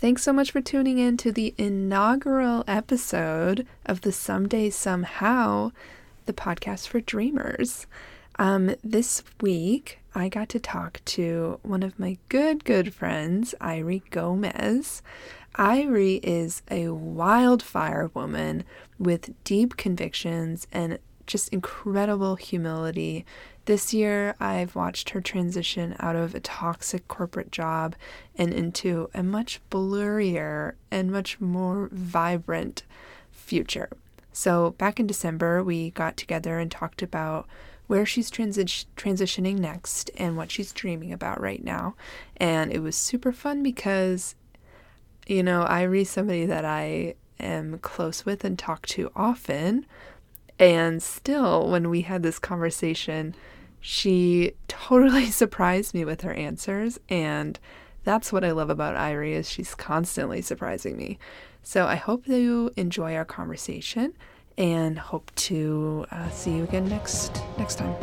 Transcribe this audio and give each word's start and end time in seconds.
Thanks 0.00 0.22
so 0.22 0.32
much 0.32 0.50
for 0.50 0.62
tuning 0.62 0.96
in 0.96 1.18
to 1.18 1.30
the 1.30 1.52
inaugural 1.58 2.64
episode 2.66 3.66
of 3.84 4.00
the 4.00 4.12
Someday 4.12 4.70
Somehow, 4.70 5.72
the 6.24 6.32
podcast 6.32 6.88
for 6.88 7.02
dreamers. 7.02 7.86
Um, 8.38 8.74
this 8.82 9.22
week, 9.42 9.98
I 10.14 10.30
got 10.30 10.48
to 10.48 10.58
talk 10.58 11.02
to 11.04 11.60
one 11.62 11.82
of 11.82 11.98
my 11.98 12.16
good, 12.30 12.64
good 12.64 12.94
friends, 12.94 13.54
Ayrie 13.60 14.08
Gomez. 14.08 15.02
Ayrie 15.56 16.20
is 16.22 16.62
a 16.70 16.88
wildfire 16.88 18.10
woman 18.14 18.64
with 18.98 19.34
deep 19.44 19.76
convictions 19.76 20.66
and 20.72 20.98
just 21.26 21.50
incredible 21.50 22.36
humility. 22.36 23.26
This 23.70 23.94
year, 23.94 24.34
I've 24.40 24.74
watched 24.74 25.10
her 25.10 25.20
transition 25.20 25.94
out 26.00 26.16
of 26.16 26.34
a 26.34 26.40
toxic 26.40 27.06
corporate 27.06 27.52
job 27.52 27.94
and 28.34 28.52
into 28.52 29.08
a 29.14 29.22
much 29.22 29.60
blurrier 29.70 30.72
and 30.90 31.12
much 31.12 31.40
more 31.40 31.88
vibrant 31.92 32.82
future. 33.30 33.88
So, 34.32 34.70
back 34.70 34.98
in 34.98 35.06
December, 35.06 35.62
we 35.62 35.90
got 35.90 36.16
together 36.16 36.58
and 36.58 36.68
talked 36.68 37.00
about 37.00 37.46
where 37.86 38.04
she's 38.04 38.28
transi- 38.28 38.86
transitioning 38.96 39.60
next 39.60 40.10
and 40.16 40.36
what 40.36 40.50
she's 40.50 40.72
dreaming 40.72 41.12
about 41.12 41.40
right 41.40 41.62
now. 41.62 41.94
And 42.38 42.72
it 42.72 42.80
was 42.80 42.96
super 42.96 43.30
fun 43.30 43.62
because, 43.62 44.34
you 45.28 45.44
know, 45.44 45.62
Ayrie's 45.62 46.10
somebody 46.10 46.44
that 46.44 46.64
I 46.64 47.14
am 47.38 47.78
close 47.78 48.26
with 48.26 48.42
and 48.42 48.58
talk 48.58 48.86
to 48.86 49.12
often. 49.14 49.86
And 50.58 51.00
still, 51.00 51.70
when 51.70 51.88
we 51.88 52.00
had 52.00 52.24
this 52.24 52.40
conversation, 52.40 53.36
she 53.80 54.52
totally 54.68 55.26
surprised 55.30 55.94
me 55.94 56.04
with 56.04 56.20
her 56.20 56.32
answers. 56.32 56.98
And 57.08 57.58
that's 58.04 58.32
what 58.32 58.44
I 58.44 58.52
love 58.52 58.70
about 58.70 58.96
Ayrie 58.96 59.32
is 59.32 59.48
she's 59.48 59.74
constantly 59.74 60.42
surprising 60.42 60.96
me. 60.96 61.18
So 61.62 61.86
I 61.86 61.96
hope 61.96 62.24
that 62.26 62.40
you 62.40 62.70
enjoy 62.76 63.14
our 63.14 63.24
conversation 63.24 64.14
and 64.56 64.98
hope 64.98 65.34
to 65.34 66.06
uh, 66.10 66.30
see 66.30 66.56
you 66.56 66.64
again 66.64 66.88
next 66.88 67.42
next 67.58 67.76
time. 67.76 67.94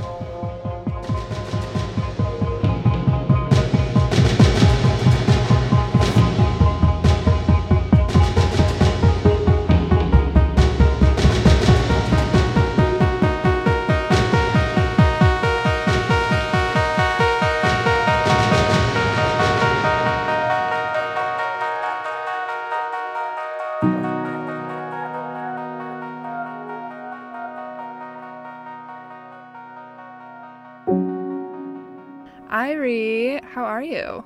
How 32.87 33.65
are 33.65 33.83
you? 33.83 34.23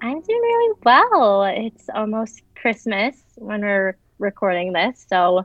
I'm 0.00 0.22
doing 0.22 0.40
really 0.40 0.74
well. 0.84 1.44
It's 1.44 1.90
almost 1.94 2.40
Christmas 2.54 3.14
when 3.34 3.60
we're 3.60 3.98
recording 4.18 4.72
this, 4.72 5.04
so 5.06 5.44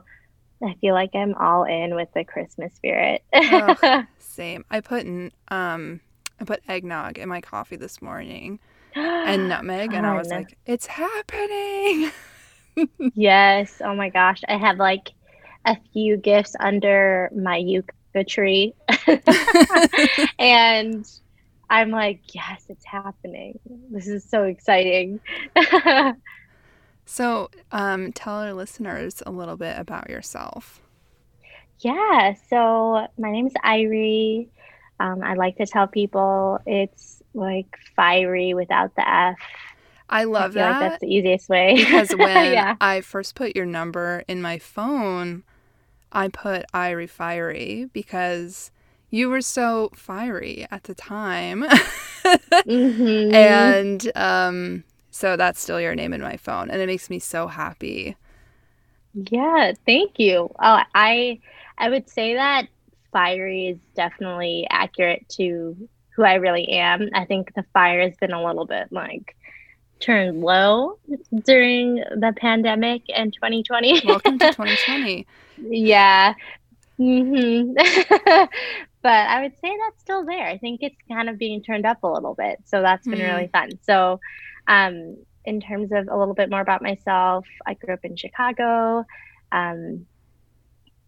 I 0.64 0.74
feel 0.80 0.94
like 0.94 1.10
I'm 1.14 1.34
all 1.34 1.64
in 1.64 1.94
with 1.94 2.08
the 2.14 2.24
Christmas 2.24 2.72
spirit. 2.76 3.22
oh, 3.34 4.04
same. 4.18 4.64
I 4.70 4.80
put 4.80 5.02
in, 5.02 5.32
um 5.48 6.00
I 6.40 6.44
put 6.44 6.62
eggnog 6.66 7.18
in 7.18 7.28
my 7.28 7.42
coffee 7.42 7.76
this 7.76 8.00
morning 8.00 8.58
and 8.96 9.48
nutmeg 9.50 9.92
and 9.92 10.06
I 10.06 10.16
was 10.16 10.30
like, 10.30 10.56
it's 10.64 10.86
happening. 10.86 12.10
yes. 13.14 13.82
Oh 13.84 13.94
my 13.94 14.08
gosh. 14.08 14.40
I 14.48 14.56
have 14.56 14.78
like 14.78 15.10
a 15.66 15.76
few 15.92 16.16
gifts 16.16 16.56
under 16.58 17.30
my 17.36 17.58
yucca 17.58 18.24
tree. 18.26 18.72
and 20.38 21.06
I'm 21.70 21.90
like, 21.90 22.20
yes, 22.34 22.64
it's 22.68 22.84
happening. 22.84 23.58
This 23.90 24.08
is 24.08 24.24
so 24.24 24.44
exciting. 24.44 25.20
so, 27.06 27.50
um, 27.72 28.12
tell 28.12 28.34
our 28.34 28.52
listeners 28.52 29.22
a 29.26 29.30
little 29.30 29.56
bit 29.56 29.78
about 29.78 30.10
yourself. 30.10 30.80
Yeah, 31.80 32.34
so 32.48 33.06
my 33.18 33.30
name 33.30 33.46
is 33.46 33.54
Ayrie. 33.64 34.48
Um, 35.00 35.22
I 35.22 35.34
like 35.34 35.56
to 35.56 35.66
tell 35.66 35.86
people 35.86 36.60
it's 36.66 37.22
like 37.34 37.76
fiery 37.96 38.54
without 38.54 38.94
the 38.94 39.08
F. 39.08 39.36
I 40.08 40.24
love 40.24 40.52
I 40.52 40.60
that. 40.60 40.70
Like 40.70 40.90
that's 40.90 41.00
the 41.00 41.08
easiest 41.08 41.48
way. 41.48 41.74
because 41.76 42.10
when 42.16 42.52
yeah. 42.52 42.76
I 42.80 43.00
first 43.00 43.34
put 43.34 43.56
your 43.56 43.66
number 43.66 44.22
in 44.28 44.40
my 44.40 44.58
phone, 44.58 45.42
I 46.12 46.28
put 46.28 46.66
Ayrie 46.72 47.10
Fiery 47.10 47.88
because 47.92 48.70
you 49.14 49.30
were 49.30 49.40
so 49.40 49.90
fiery 49.94 50.66
at 50.72 50.82
the 50.84 50.94
time. 50.94 51.62
mm-hmm. 52.24 53.32
And 53.32 54.12
um, 54.16 54.84
so 55.12 55.36
that's 55.36 55.60
still 55.60 55.80
your 55.80 55.94
name 55.94 56.12
in 56.12 56.20
my 56.20 56.36
phone. 56.36 56.68
And 56.68 56.82
it 56.82 56.86
makes 56.86 57.08
me 57.08 57.20
so 57.20 57.46
happy. 57.46 58.16
Yeah, 59.14 59.72
thank 59.86 60.18
you. 60.18 60.50
Oh, 60.58 60.80
I 60.96 61.38
I 61.78 61.90
would 61.90 62.10
say 62.10 62.34
that 62.34 62.66
fiery 63.12 63.68
is 63.68 63.78
definitely 63.94 64.66
accurate 64.68 65.28
to 65.36 65.76
who 66.16 66.24
I 66.24 66.34
really 66.34 66.68
am. 66.70 67.08
I 67.14 67.24
think 67.24 67.54
the 67.54 67.64
fire 67.72 68.00
has 68.00 68.16
been 68.16 68.32
a 68.32 68.44
little 68.44 68.66
bit 68.66 68.90
like 68.90 69.36
turned 70.00 70.40
low 70.40 70.98
during 71.44 71.96
the 71.96 72.34
pandemic 72.36 73.08
in 73.08 73.30
2020. 73.30 74.02
Welcome 74.06 74.40
to 74.40 74.46
2020. 74.52 75.24
yeah. 75.68 76.34
Mm-hmm. 76.98 78.44
but 79.04 79.28
I 79.28 79.42
would 79.42 79.52
say 79.60 79.76
that's 79.84 80.00
still 80.00 80.24
there. 80.24 80.46
I 80.46 80.56
think 80.56 80.82
it's 80.82 80.96
kind 81.08 81.28
of 81.28 81.36
being 81.36 81.62
turned 81.62 81.84
up 81.84 82.02
a 82.02 82.08
little 82.08 82.34
bit. 82.34 82.60
So 82.64 82.80
that's 82.80 83.06
been 83.06 83.18
mm. 83.18 83.34
really 83.34 83.48
fun. 83.48 83.72
So, 83.82 84.18
um, 84.66 85.18
in 85.44 85.60
terms 85.60 85.92
of 85.92 86.08
a 86.08 86.16
little 86.16 86.32
bit 86.32 86.48
more 86.48 86.62
about 86.62 86.80
myself, 86.80 87.46
I 87.66 87.74
grew 87.74 87.92
up 87.92 88.02
in 88.02 88.16
Chicago. 88.16 89.04
Um, 89.52 90.06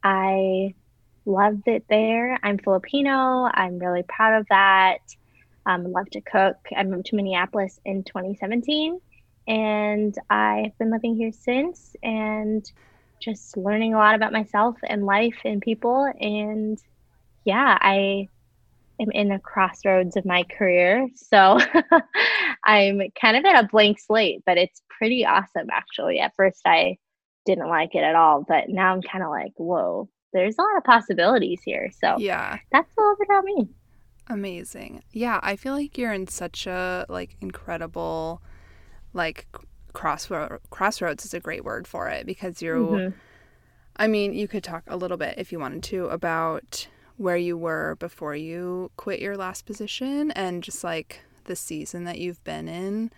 I 0.05 0.75
loved 1.25 1.69
it 1.69 1.87
there. 1.89 2.39
I'm 2.43 2.59
Filipino. 2.59 3.49
I'm 3.51 3.79
really 3.79 4.03
proud 4.03 4.41
of 4.41 4.47
that. 4.51 4.99
Um, 5.65 5.91
love 5.91 6.11
to 6.11 6.21
cook. 6.21 6.59
I 6.77 6.83
moved 6.83 7.07
to 7.07 7.17
Minneapolis 7.17 7.81
in 7.87 8.05
2017, 8.05 9.01
and 9.49 10.15
I've 10.29 10.77
been 10.77 10.91
living 10.91 11.17
here 11.17 11.33
since, 11.33 11.97
and 12.03 12.71
just 13.21 13.57
learning 13.57 13.95
a 13.95 13.97
lot 13.97 14.15
about 14.15 14.35
myself 14.35 14.77
and 14.85 15.07
life 15.07 15.39
and 15.47 15.63
people 15.63 16.13
and 16.21 16.79
yeah, 17.47 17.79
I 17.81 18.29
am 19.01 19.11
in 19.13 19.31
a 19.31 19.39
crossroads 19.39 20.17
of 20.17 20.27
my 20.27 20.43
career. 20.43 21.09
So 21.15 21.59
I'm 22.65 23.01
kind 23.19 23.37
of 23.37 23.45
at 23.45 23.65
a 23.65 23.69
blank 23.69 24.01
slate, 24.01 24.43
but 24.45 24.59
it's 24.59 24.83
pretty 24.91 25.25
awesome 25.25 25.69
actually. 25.71 26.19
At 26.19 26.35
first, 26.37 26.61
I 26.67 26.99
didn't 27.47 27.69
like 27.69 27.95
it 27.95 28.03
at 28.03 28.17
all, 28.17 28.45
but 28.47 28.69
now 28.69 28.93
I'm 28.93 29.03
kind 29.03 29.23
of 29.23 29.31
like, 29.31 29.53
whoa, 29.57 30.09
there's 30.33 30.59
a 30.59 30.63
lot 30.63 30.77
of 30.77 30.85
possibilities 30.85 31.63
here. 31.65 31.91
So 32.03 32.17
yeah, 32.19 32.59
that's 32.73 32.91
a 32.99 33.01
little 33.01 33.17
bit 33.17 33.29
about 33.31 33.45
me. 33.45 33.69
Amazing. 34.29 35.05
Yeah, 35.13 35.39
I 35.43 35.55
feel 35.55 35.73
like 35.73 35.97
you're 35.97 36.13
in 36.13 36.27
such 36.27 36.67
a 36.67 37.07
like 37.09 37.37
incredible 37.41 38.43
like 39.13 39.47
crossroad 39.93 40.59
crossroads 40.69 41.25
is 41.25 41.33
a 41.33 41.41
great 41.41 41.65
word 41.65 41.87
for 41.87 42.09
it 42.09 42.27
because 42.27 42.61
you're 42.61 42.79
mm-hmm. 42.79 43.17
I 43.99 44.09
mean, 44.09 44.35
you 44.35 44.47
could 44.47 44.63
talk 44.63 44.83
a 44.89 44.97
little 44.97 45.17
bit 45.17 45.37
if 45.39 45.53
you 45.53 45.59
wanted 45.59 45.83
to 45.85 46.09
about 46.09 46.87
where 47.17 47.37
you 47.37 47.57
were 47.57 47.97
before 47.99 48.37
you 48.37 48.91
quit 48.97 49.21
your 49.21 49.37
last 49.37 49.65
position 49.67 50.31
and 50.33 50.63
just 50.63 50.85
like 50.85 51.21
the 51.45 51.57
season 51.57 52.05
that 52.05 52.19
you've 52.19 52.43
been 52.45 52.69
in 52.69 53.11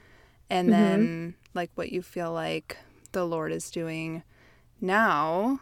and 0.50 0.68
mm-hmm. 0.68 0.80
then 0.80 1.34
like 1.54 1.70
what 1.74 1.90
you 1.90 2.02
feel 2.02 2.32
like 2.32 2.76
the 3.12 3.24
Lord 3.24 3.52
is 3.52 3.70
doing 3.70 4.22
now 4.80 5.60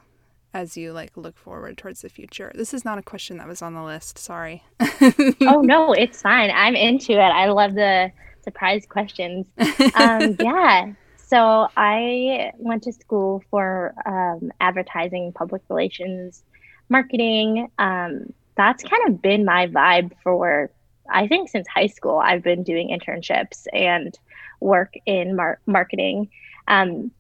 as 0.53 0.77
you 0.77 0.93
like 0.93 1.17
look 1.17 1.37
forward 1.37 1.77
towards 1.77 2.03
the 2.03 2.09
future. 2.09 2.51
This 2.55 2.73
is 2.73 2.85
not 2.85 2.99
a 2.99 3.03
question 3.03 3.39
that 3.39 3.49
was 3.49 3.63
on 3.63 3.75
the 3.75 3.83
list, 3.83 4.19
sorry. 4.19 4.65
oh 4.81 5.61
no, 5.63 5.93
it's 5.99 6.23
fine. 6.23 6.51
I'm 6.51 6.75
into 6.75 7.13
it. 7.13 7.19
I 7.19 7.51
love 7.51 7.75
the 7.75 8.11
surprise 8.43 8.87
questions. 8.87 9.47
Um, 9.95 10.37
yeah. 10.41 10.93
So 11.17 11.69
I 11.77 12.53
went 12.57 12.85
to 12.85 12.93
school 12.93 13.43
for 13.51 13.93
um, 14.07 14.53
advertising, 14.61 15.33
public 15.33 15.63
relations, 15.69 16.45
marketing. 16.89 17.71
Um, 17.79 18.33
that's 18.57 18.83
kind 18.83 19.09
of 19.09 19.21
been 19.21 19.45
my 19.45 19.67
vibe 19.67 20.13
for, 20.23 20.71
I 21.11 21.27
think, 21.29 21.49
since 21.49 21.67
high 21.69 21.89
school. 21.89 22.19
I've 22.19 22.43
been 22.43 22.63
doing 22.63 22.89
internships 22.89 23.67
and 23.73 24.19
work 24.61 24.95
in 25.05 25.37
mar- 25.37 25.61
marketing. 25.67 26.31
Um, 26.69 27.11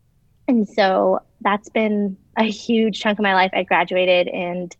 and 0.48 0.68
so 0.68 1.20
that's 1.40 1.68
been 1.68 2.16
a 2.38 2.44
huge 2.44 3.00
chunk 3.00 3.18
of 3.18 3.22
my 3.22 3.34
life. 3.34 3.50
I 3.52 3.64
graduated 3.64 4.28
and 4.28 4.74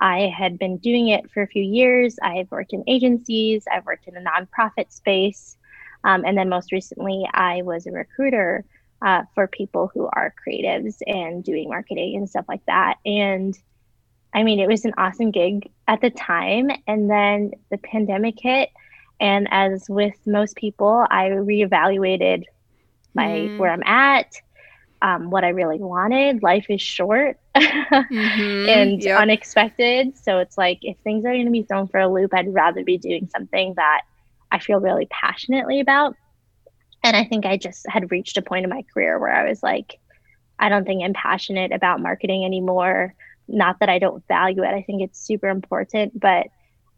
I 0.00 0.32
had 0.36 0.58
been 0.58 0.78
doing 0.78 1.08
it 1.08 1.30
for 1.30 1.42
a 1.42 1.46
few 1.46 1.62
years. 1.62 2.16
I've 2.22 2.50
worked 2.50 2.72
in 2.72 2.82
agencies, 2.88 3.64
I've 3.72 3.86
worked 3.86 4.08
in 4.08 4.16
a 4.16 4.20
nonprofit 4.20 4.90
space. 4.90 5.56
Um, 6.04 6.24
and 6.24 6.36
then 6.36 6.48
most 6.48 6.72
recently, 6.72 7.24
I 7.32 7.62
was 7.62 7.86
a 7.86 7.92
recruiter 7.92 8.64
uh, 9.00 9.22
for 9.34 9.46
people 9.46 9.90
who 9.94 10.08
are 10.12 10.34
creatives 10.46 10.96
and 11.06 11.44
doing 11.44 11.68
marketing 11.68 12.16
and 12.16 12.28
stuff 12.28 12.46
like 12.48 12.64
that. 12.66 12.96
And 13.06 13.56
I 14.34 14.42
mean, 14.42 14.60
it 14.60 14.68
was 14.68 14.84
an 14.84 14.94
awesome 14.96 15.30
gig 15.30 15.70
at 15.88 16.00
the 16.00 16.10
time. 16.10 16.70
And 16.86 17.10
then 17.10 17.52
the 17.70 17.78
pandemic 17.78 18.36
hit. 18.40 18.70
And 19.20 19.46
as 19.50 19.86
with 19.88 20.14
most 20.26 20.56
people, 20.56 21.06
I 21.10 21.28
reevaluated 21.28 22.44
my 23.14 23.26
mm. 23.26 23.58
where 23.58 23.70
I'm 23.70 23.82
at, 23.84 24.34
um, 25.02 25.30
what 25.30 25.44
I 25.44 25.50
really 25.50 25.78
wanted. 25.78 26.42
Life 26.42 26.66
is 26.70 26.80
short 26.80 27.38
mm-hmm. 27.56 28.68
and 28.68 29.02
yep. 29.02 29.20
unexpected. 29.20 30.16
So 30.16 30.38
it's 30.38 30.56
like 30.56 30.78
if 30.82 30.96
things 30.98 31.24
are 31.24 31.32
going 31.32 31.44
to 31.44 31.52
be 31.52 31.62
thrown 31.62 31.88
for 31.88 32.00
a 32.00 32.08
loop, 32.08 32.32
I'd 32.34 32.52
rather 32.52 32.82
be 32.84 32.98
doing 32.98 33.28
something 33.28 33.74
that 33.76 34.02
I 34.50 34.58
feel 34.58 34.80
really 34.80 35.06
passionately 35.10 35.80
about. 35.80 36.16
And 37.04 37.16
I 37.16 37.24
think 37.24 37.46
I 37.46 37.56
just 37.56 37.84
had 37.88 38.10
reached 38.10 38.36
a 38.36 38.42
point 38.42 38.64
in 38.64 38.70
my 38.70 38.84
career 38.94 39.18
where 39.18 39.34
I 39.34 39.48
was 39.48 39.62
like, 39.62 39.98
I 40.58 40.68
don't 40.68 40.84
think 40.84 41.02
I'm 41.02 41.14
passionate 41.14 41.72
about 41.72 42.00
marketing 42.00 42.44
anymore. 42.44 43.14
Not 43.48 43.80
that 43.80 43.88
I 43.88 43.98
don't 43.98 44.26
value 44.28 44.62
it, 44.62 44.74
I 44.74 44.82
think 44.82 45.02
it's 45.02 45.20
super 45.20 45.48
important, 45.48 46.18
but 46.18 46.48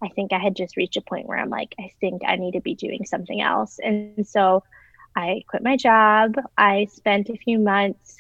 I 0.03 0.09
think 0.09 0.33
I 0.33 0.39
had 0.39 0.57
just 0.57 0.77
reached 0.77 0.97
a 0.97 1.01
point 1.01 1.27
where 1.27 1.39
I'm 1.39 1.51
like, 1.51 1.75
I 1.79 1.91
think 2.01 2.23
I 2.27 2.37
need 2.37 2.53
to 2.53 2.61
be 2.61 2.75
doing 2.75 3.07
something 3.07 3.41
else. 3.41 3.79
And 3.83 4.27
so 4.27 4.63
I 5.17 5.45
quit 5.49 5.63
my 5.63 5.77
job. 5.77 6.35
I 6.59 6.89
spent 6.93 7.31
a 7.31 7.37
few 7.37 7.59
months 7.59 8.17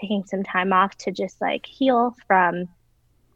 taking 0.00 0.24
some 0.26 0.42
time 0.42 0.72
off 0.72 0.96
to 0.98 1.12
just 1.12 1.40
like 1.40 1.64
heal 1.64 2.14
from 2.26 2.68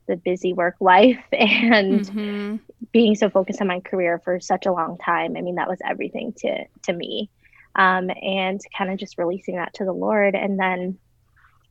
the 0.07 0.17
busy 0.17 0.53
work 0.53 0.77
life 0.81 1.23
and 1.33 2.01
mm-hmm. 2.01 2.57
being 2.93 3.15
so 3.15 3.31
focused 3.31 3.61
on 3.61 3.69
my 3.69 3.81
career 3.81 4.21
for 4.25 4.41
such 4.41 4.67
a 4.67 4.73
long 4.73 4.99
time. 4.99 5.37
I 5.37 5.43
mean, 5.43 5.55
that 5.57 5.69
was 5.69 5.79
everything 5.85 6.33
to 6.39 6.65
to 6.85 6.93
me. 6.93 7.31
Um, 7.77 8.11
and 8.11 8.61
kind 8.77 8.91
of 8.91 8.99
just 8.99 9.19
releasing 9.19 9.57
that 9.57 9.75
to 9.75 9.85
the 9.85 9.93
Lord. 9.93 10.35
And 10.35 10.59
then 10.59 10.99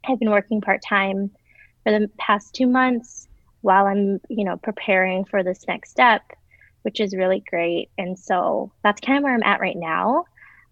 I've 0.07 0.19
been 0.19 0.29
working 0.29 0.61
part 0.61 0.81
time 0.81 1.31
for 1.87 1.97
the 1.97 2.09
past 2.17 2.53
two 2.53 2.67
months 2.67 3.29
while 3.61 3.85
I'm, 3.85 4.19
you 4.27 4.43
know, 4.43 4.57
preparing 4.57 5.23
for 5.23 5.41
this 5.41 5.65
next 5.69 5.89
step, 5.89 6.21
which 6.81 6.99
is 6.99 7.15
really 7.15 7.41
great. 7.49 7.89
And 7.97 8.19
so 8.19 8.73
that's 8.83 8.99
kind 8.99 9.17
of 9.17 9.23
where 9.23 9.33
I'm 9.33 9.43
at 9.43 9.61
right 9.61 9.77
now. 9.77 10.25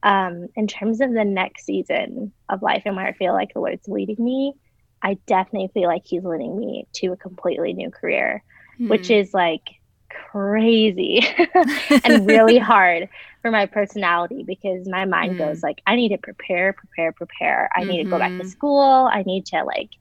Um, 0.03 0.49
in 0.57 0.67
terms 0.67 0.99
of 0.99 1.13
the 1.13 1.23
next 1.23 1.65
season 1.65 2.33
of 2.49 2.61
life 2.61 2.83
and 2.85 2.97
where 2.97 3.07
I 3.07 3.13
feel 3.13 3.31
like 3.31 3.53
the 3.53 3.61
Lord's 3.61 3.87
leading 3.87 4.17
me, 4.19 4.55
I 5.01 5.17
definitely 5.25 5.69
feel 5.73 5.87
like 5.87 6.01
He's 6.03 6.25
leading 6.25 6.59
me 6.59 6.85
to 6.95 7.13
a 7.13 7.17
completely 7.17 7.71
new 7.71 7.91
career, 7.91 8.43
mm-hmm. 8.73 8.89
which 8.89 9.09
is 9.09 9.33
like 9.33 9.63
crazy 10.09 11.25
and 12.03 12.27
really 12.27 12.57
hard 12.57 13.07
for 13.41 13.51
my 13.51 13.65
personality 13.67 14.43
because 14.43 14.85
my 14.89 15.05
mind 15.05 15.35
mm-hmm. 15.35 15.45
goes 15.45 15.63
like 15.63 15.81
I 15.87 15.95
need 15.95 16.09
to 16.09 16.17
prepare, 16.17 16.73
prepare, 16.73 17.13
prepare. 17.13 17.69
I 17.73 17.85
need 17.85 18.01
mm-hmm. 18.01 18.09
to 18.09 18.09
go 18.09 18.19
back 18.19 18.31
to 18.31 18.39
mm-hmm. 18.39 18.47
school. 18.49 19.09
I 19.09 19.23
need 19.23 19.45
to 19.47 19.63
like 19.63 19.91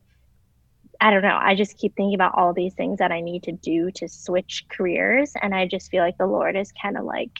I 1.00 1.10
don't 1.10 1.22
know. 1.22 1.38
I 1.40 1.54
just 1.54 1.76
keep 1.76 1.96
thinking 1.96 2.14
about 2.14 2.34
all 2.36 2.52
these 2.52 2.74
things 2.74 2.98
that 2.98 3.12
I 3.12 3.20
need 3.20 3.42
to 3.44 3.52
do 3.52 3.90
to 3.92 4.08
switch 4.08 4.64
careers 4.68 5.32
and 5.40 5.54
I 5.54 5.66
just 5.66 5.90
feel 5.90 6.02
like 6.02 6.18
the 6.18 6.26
Lord 6.26 6.56
is 6.56 6.72
kind 6.80 6.96
of 6.96 7.04
like 7.04 7.30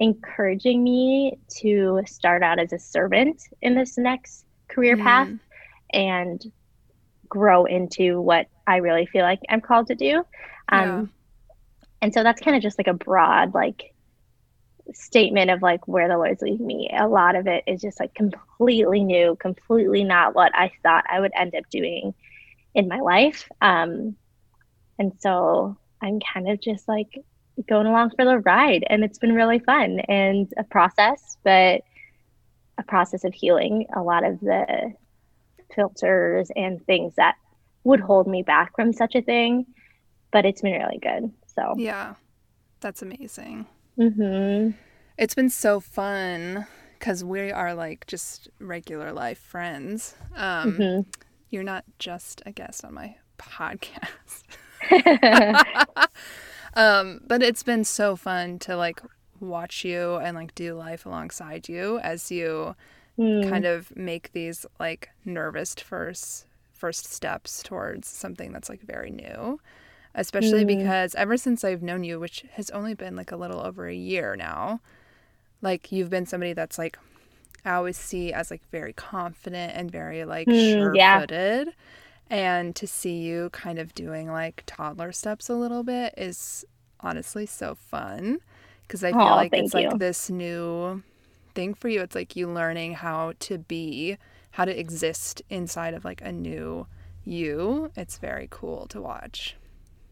encouraging 0.00 0.82
me 0.82 1.38
to 1.60 2.02
start 2.06 2.42
out 2.42 2.58
as 2.58 2.72
a 2.72 2.78
servant 2.78 3.42
in 3.62 3.74
this 3.74 3.98
next 3.98 4.44
career 4.68 4.96
mm. 4.96 5.02
path 5.02 5.28
and 5.92 6.52
grow 7.28 7.64
into 7.64 8.20
what 8.20 8.46
I 8.66 8.76
really 8.76 9.06
feel 9.06 9.22
like 9.22 9.40
I'm 9.48 9.60
called 9.60 9.88
to 9.88 9.94
do. 9.94 10.24
Um, 10.70 10.88
yeah. 10.88 11.04
And 12.00 12.14
so 12.14 12.22
that's 12.22 12.40
kind 12.40 12.56
of 12.56 12.62
just 12.62 12.78
like 12.78 12.86
a 12.86 12.94
broad, 12.94 13.54
like, 13.54 13.92
statement 14.94 15.50
of 15.50 15.62
like 15.62 15.86
where 15.86 16.08
the 16.08 16.16
Lord's 16.16 16.42
leading 16.42 16.66
me. 16.66 16.90
A 16.96 17.08
lot 17.08 17.36
of 17.36 17.46
it 17.46 17.64
is 17.66 17.80
just 17.80 18.00
like 18.00 18.14
completely 18.14 19.04
new, 19.04 19.36
completely 19.36 20.04
not 20.04 20.34
what 20.34 20.54
I 20.54 20.70
thought 20.82 21.04
I 21.10 21.20
would 21.20 21.32
end 21.36 21.54
up 21.54 21.68
doing 21.70 22.14
in 22.78 22.88
my 22.88 23.00
life. 23.00 23.50
Um, 23.60 24.16
and 24.98 25.12
so 25.18 25.76
I'm 26.00 26.20
kind 26.32 26.48
of 26.48 26.60
just 26.60 26.88
like 26.88 27.22
going 27.68 27.86
along 27.86 28.10
for 28.10 28.24
the 28.24 28.38
ride 28.38 28.84
and 28.88 29.02
it's 29.02 29.18
been 29.18 29.34
really 29.34 29.58
fun 29.58 29.98
and 30.08 30.52
a 30.56 30.62
process 30.62 31.36
but 31.42 31.82
a 32.78 32.82
process 32.86 33.24
of 33.24 33.34
healing 33.34 33.84
a 33.96 34.00
lot 34.00 34.24
of 34.24 34.38
the 34.38 34.92
filters 35.74 36.52
and 36.54 36.84
things 36.86 37.14
that 37.16 37.34
would 37.82 37.98
hold 37.98 38.28
me 38.28 38.44
back 38.44 38.72
from 38.76 38.92
such 38.92 39.16
a 39.16 39.22
thing 39.22 39.66
but 40.30 40.44
it's 40.44 40.62
been 40.62 40.72
really 40.72 40.98
good 40.98 41.32
so 41.52 41.74
yeah 41.76 42.14
that's 42.78 43.02
amazing 43.02 43.66
mm-hmm. 43.98 44.70
it's 45.16 45.34
been 45.34 45.50
so 45.50 45.80
fun 45.80 46.64
because 46.96 47.24
we 47.24 47.50
are 47.50 47.74
like 47.74 48.06
just 48.06 48.48
regular 48.60 49.12
life 49.12 49.38
friends 49.38 50.14
um, 50.36 50.72
mm-hmm. 50.74 51.10
You're 51.50 51.62
not 51.62 51.84
just 51.98 52.42
a 52.46 52.52
guest 52.52 52.84
on 52.84 52.94
my 52.94 53.16
podcast 53.38 54.44
Um, 56.74 57.20
but 57.26 57.42
it's 57.42 57.62
been 57.64 57.84
so 57.84 58.14
fun 58.14 58.58
to 58.60 58.76
like 58.76 59.02
watch 59.40 59.84
you 59.84 60.16
and 60.16 60.36
like 60.36 60.54
do 60.54 60.74
life 60.74 61.06
alongside 61.06 61.68
you 61.68 61.98
as 62.00 62.30
you 62.30 62.76
mm. 63.18 63.48
kind 63.48 63.64
of 63.64 63.94
make 63.96 64.32
these 64.32 64.66
like 64.78 65.10
nervous 65.24 65.74
first 65.74 66.46
first 66.72 67.12
steps 67.12 67.62
towards 67.64 68.06
something 68.06 68.52
that's 68.52 68.68
like 68.68 68.80
very 68.82 69.10
new 69.10 69.60
especially 70.14 70.64
mm. 70.64 70.78
because 70.78 71.14
ever 71.16 71.36
since 71.36 71.64
I've 71.64 71.82
known 71.82 72.04
you 72.04 72.20
which 72.20 72.44
has 72.52 72.70
only 72.70 72.94
been 72.94 73.16
like 73.16 73.32
a 73.32 73.36
little 73.36 73.60
over 73.60 73.88
a 73.88 73.94
year 73.94 74.36
now 74.36 74.80
like 75.62 75.90
you've 75.90 76.10
been 76.10 76.26
somebody 76.26 76.52
that's 76.52 76.78
like 76.78 76.96
I 77.64 77.72
always 77.74 77.96
see 77.98 78.32
as 78.32 78.50
like 78.50 78.62
very 78.70 78.92
confident 78.92 79.72
and 79.76 79.90
very 79.90 80.24
like 80.24 80.52
mm, 80.52 80.54
sure-footed 80.54 81.74
yeah 82.30 82.30
and 82.30 82.76
to 82.76 82.86
see 82.86 83.18
you 83.18 83.50
kind 83.50 83.78
of 83.78 83.94
doing 83.94 84.30
like 84.30 84.62
toddler 84.66 85.12
steps 85.12 85.48
a 85.48 85.54
little 85.54 85.82
bit 85.82 86.14
is 86.16 86.64
honestly 87.00 87.46
so 87.46 87.74
fun 87.74 88.38
because 88.86 89.04
I 89.04 89.14
feel 89.14 89.34
Aww, 89.34 89.36
like 89.36 89.56
it's 89.56 89.74
you. 89.74 89.90
like 89.90 89.98
this 89.98 90.30
new 90.30 91.02
thing 91.54 91.74
for 91.74 91.88
you. 91.88 92.02
It's 92.02 92.14
like 92.14 92.36
you 92.36 92.48
learning 92.48 92.94
how 92.94 93.34
to 93.40 93.58
be, 93.58 94.18
how 94.52 94.64
to 94.64 94.78
exist 94.78 95.42
inside 95.50 95.94
of 95.94 96.04
like 96.04 96.22
a 96.22 96.32
new 96.32 96.86
you. 97.24 97.90
It's 97.96 98.18
very 98.18 98.48
cool 98.50 98.86
to 98.88 99.00
watch. 99.00 99.56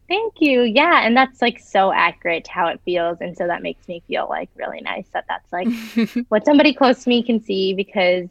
Thank 0.07 0.35
you. 0.39 0.61
Yeah, 0.61 1.05
and 1.05 1.17
that's 1.17 1.41
like 1.41 1.59
so 1.59 1.91
accurate 1.91 2.45
to 2.45 2.51
how 2.51 2.67
it 2.67 2.79
feels, 2.85 3.17
and 3.19 3.35
so 3.35 3.47
that 3.47 3.61
makes 3.61 3.87
me 3.87 4.01
feel 4.07 4.27
like 4.29 4.49
really 4.55 4.81
nice 4.81 5.07
that 5.13 5.25
that's 5.27 5.51
like 5.51 5.67
what 6.29 6.45
somebody 6.45 6.73
close 6.73 7.03
to 7.03 7.09
me 7.09 7.23
can 7.23 7.43
see 7.43 7.73
because, 7.73 8.29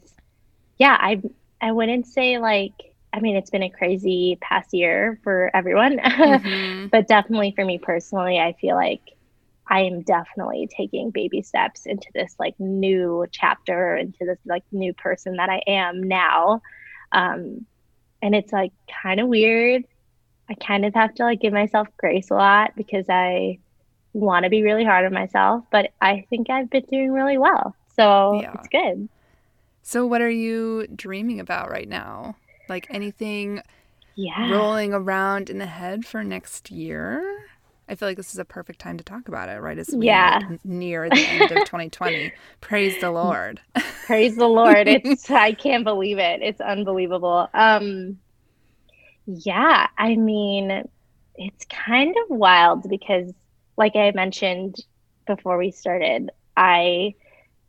yeah, 0.79 0.97
I 0.99 1.21
I 1.61 1.71
wouldn't 1.71 2.07
say 2.07 2.39
like 2.39 2.73
I 3.13 3.19
mean, 3.19 3.35
it's 3.35 3.49
been 3.49 3.63
a 3.63 3.69
crazy 3.69 4.37
past 4.41 4.73
year 4.73 5.19
for 5.23 5.49
everyone, 5.53 5.97
mm-hmm. 5.97 6.87
but 6.91 7.07
definitely 7.07 7.53
for 7.55 7.65
me 7.65 7.77
personally, 7.77 8.39
I 8.39 8.53
feel 8.59 8.75
like 8.75 9.01
I 9.69 9.81
am 9.81 10.01
definitely 10.01 10.67
taking 10.75 11.11
baby 11.11 11.41
steps 11.41 11.85
into 11.85 12.07
this 12.13 12.35
like 12.39 12.59
new 12.59 13.25
chapter, 13.31 13.95
into 13.95 14.25
this 14.25 14.39
like 14.45 14.63
new 14.71 14.93
person 14.93 15.37
that 15.37 15.49
I 15.49 15.61
am 15.67 16.03
now. 16.03 16.61
Um, 17.11 17.65
and 18.21 18.35
it's 18.35 18.53
like 18.53 18.71
kind 19.03 19.19
of 19.19 19.27
weird. 19.27 19.83
I 20.49 20.53
kind 20.55 20.85
of 20.85 20.93
have 20.93 21.13
to 21.15 21.23
like 21.23 21.41
give 21.41 21.53
myself 21.53 21.87
grace 21.97 22.29
a 22.31 22.35
lot 22.35 22.75
because 22.75 23.05
I 23.09 23.59
want 24.13 24.43
to 24.43 24.49
be 24.49 24.63
really 24.63 24.85
hard 24.85 25.05
on 25.05 25.13
myself, 25.13 25.63
but 25.71 25.91
I 26.01 26.25
think 26.29 26.49
I've 26.49 26.69
been 26.69 26.85
doing 26.85 27.11
really 27.11 27.37
well. 27.37 27.75
So 27.95 28.39
yeah. 28.41 28.53
it's 28.53 28.67
good. 28.67 29.09
So, 29.81 30.05
what 30.05 30.21
are 30.21 30.29
you 30.29 30.87
dreaming 30.87 31.39
about 31.39 31.69
right 31.69 31.87
now? 31.87 32.35
Like 32.67 32.87
anything 32.89 33.61
yeah. 34.15 34.51
rolling 34.51 34.93
around 34.93 35.49
in 35.49 35.59
the 35.59 35.65
head 35.65 36.05
for 36.05 36.23
next 36.23 36.69
year? 36.69 37.47
I 37.89 37.95
feel 37.95 38.09
like 38.09 38.17
this 38.17 38.33
is 38.33 38.39
a 38.39 38.45
perfect 38.45 38.79
time 38.79 38.97
to 38.97 39.03
talk 39.03 39.29
about 39.29 39.47
it, 39.47 39.61
right? 39.61 39.77
As 39.77 39.89
we 39.95 40.07
yeah. 40.07 40.41
Near 40.65 41.09
the 41.09 41.25
end 41.25 41.43
of 41.43 41.57
2020. 41.65 42.33
Praise 42.59 42.99
the 42.99 43.11
Lord. 43.11 43.61
Praise 44.05 44.35
the 44.35 44.47
Lord. 44.47 44.87
It's 45.05 45.31
I 45.31 45.53
can't 45.53 45.85
believe 45.85 46.17
it. 46.17 46.41
It's 46.41 46.59
unbelievable. 46.59 47.49
Um 47.53 48.19
yeah, 49.27 49.87
I 49.97 50.15
mean, 50.15 50.89
it's 51.35 51.65
kind 51.65 52.15
of 52.23 52.37
wild 52.37 52.89
because 52.89 53.31
like 53.77 53.95
I 53.95 54.11
mentioned 54.15 54.83
before 55.27 55.57
we 55.57 55.71
started, 55.71 56.31
I 56.55 57.13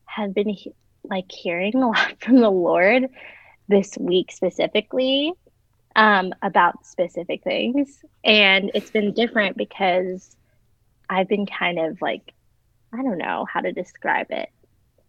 have 0.06 0.32
been 0.32 0.56
like 1.04 1.30
hearing 1.30 1.74
a 1.74 1.86
lot 1.88 2.14
from 2.20 2.40
the 2.40 2.50
Lord 2.50 3.08
this 3.68 3.98
week 3.98 4.32
specifically 4.32 5.32
um, 5.96 6.32
about 6.42 6.86
specific 6.86 7.42
things. 7.42 8.02
And 8.24 8.70
it's 8.74 8.90
been 8.90 9.12
different 9.12 9.56
because 9.56 10.36
I've 11.10 11.28
been 11.28 11.44
kind 11.44 11.78
of 11.78 12.00
like, 12.00 12.32
I 12.92 13.02
don't 13.02 13.18
know 13.18 13.46
how 13.52 13.60
to 13.60 13.72
describe 13.72 14.28
it, 14.30 14.48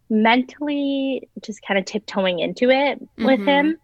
mentally 0.10 1.30
just 1.42 1.62
kind 1.62 1.78
of 1.78 1.86
tiptoeing 1.86 2.40
into 2.40 2.70
it 2.70 3.02
mm-hmm. 3.02 3.26
with 3.26 3.40
him. 3.40 3.78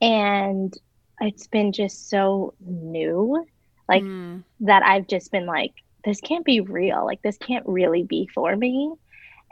And 0.00 0.76
it's 1.20 1.46
been 1.46 1.72
just 1.72 2.08
so 2.08 2.54
new, 2.60 3.44
like 3.88 4.02
mm. 4.02 4.42
that 4.60 4.82
I've 4.82 5.06
just 5.06 5.32
been 5.32 5.46
like, 5.46 5.72
this 6.04 6.20
can't 6.20 6.44
be 6.44 6.60
real. 6.60 7.04
Like, 7.04 7.22
this 7.22 7.38
can't 7.38 7.66
really 7.66 8.02
be 8.02 8.28
for 8.34 8.54
me. 8.56 8.92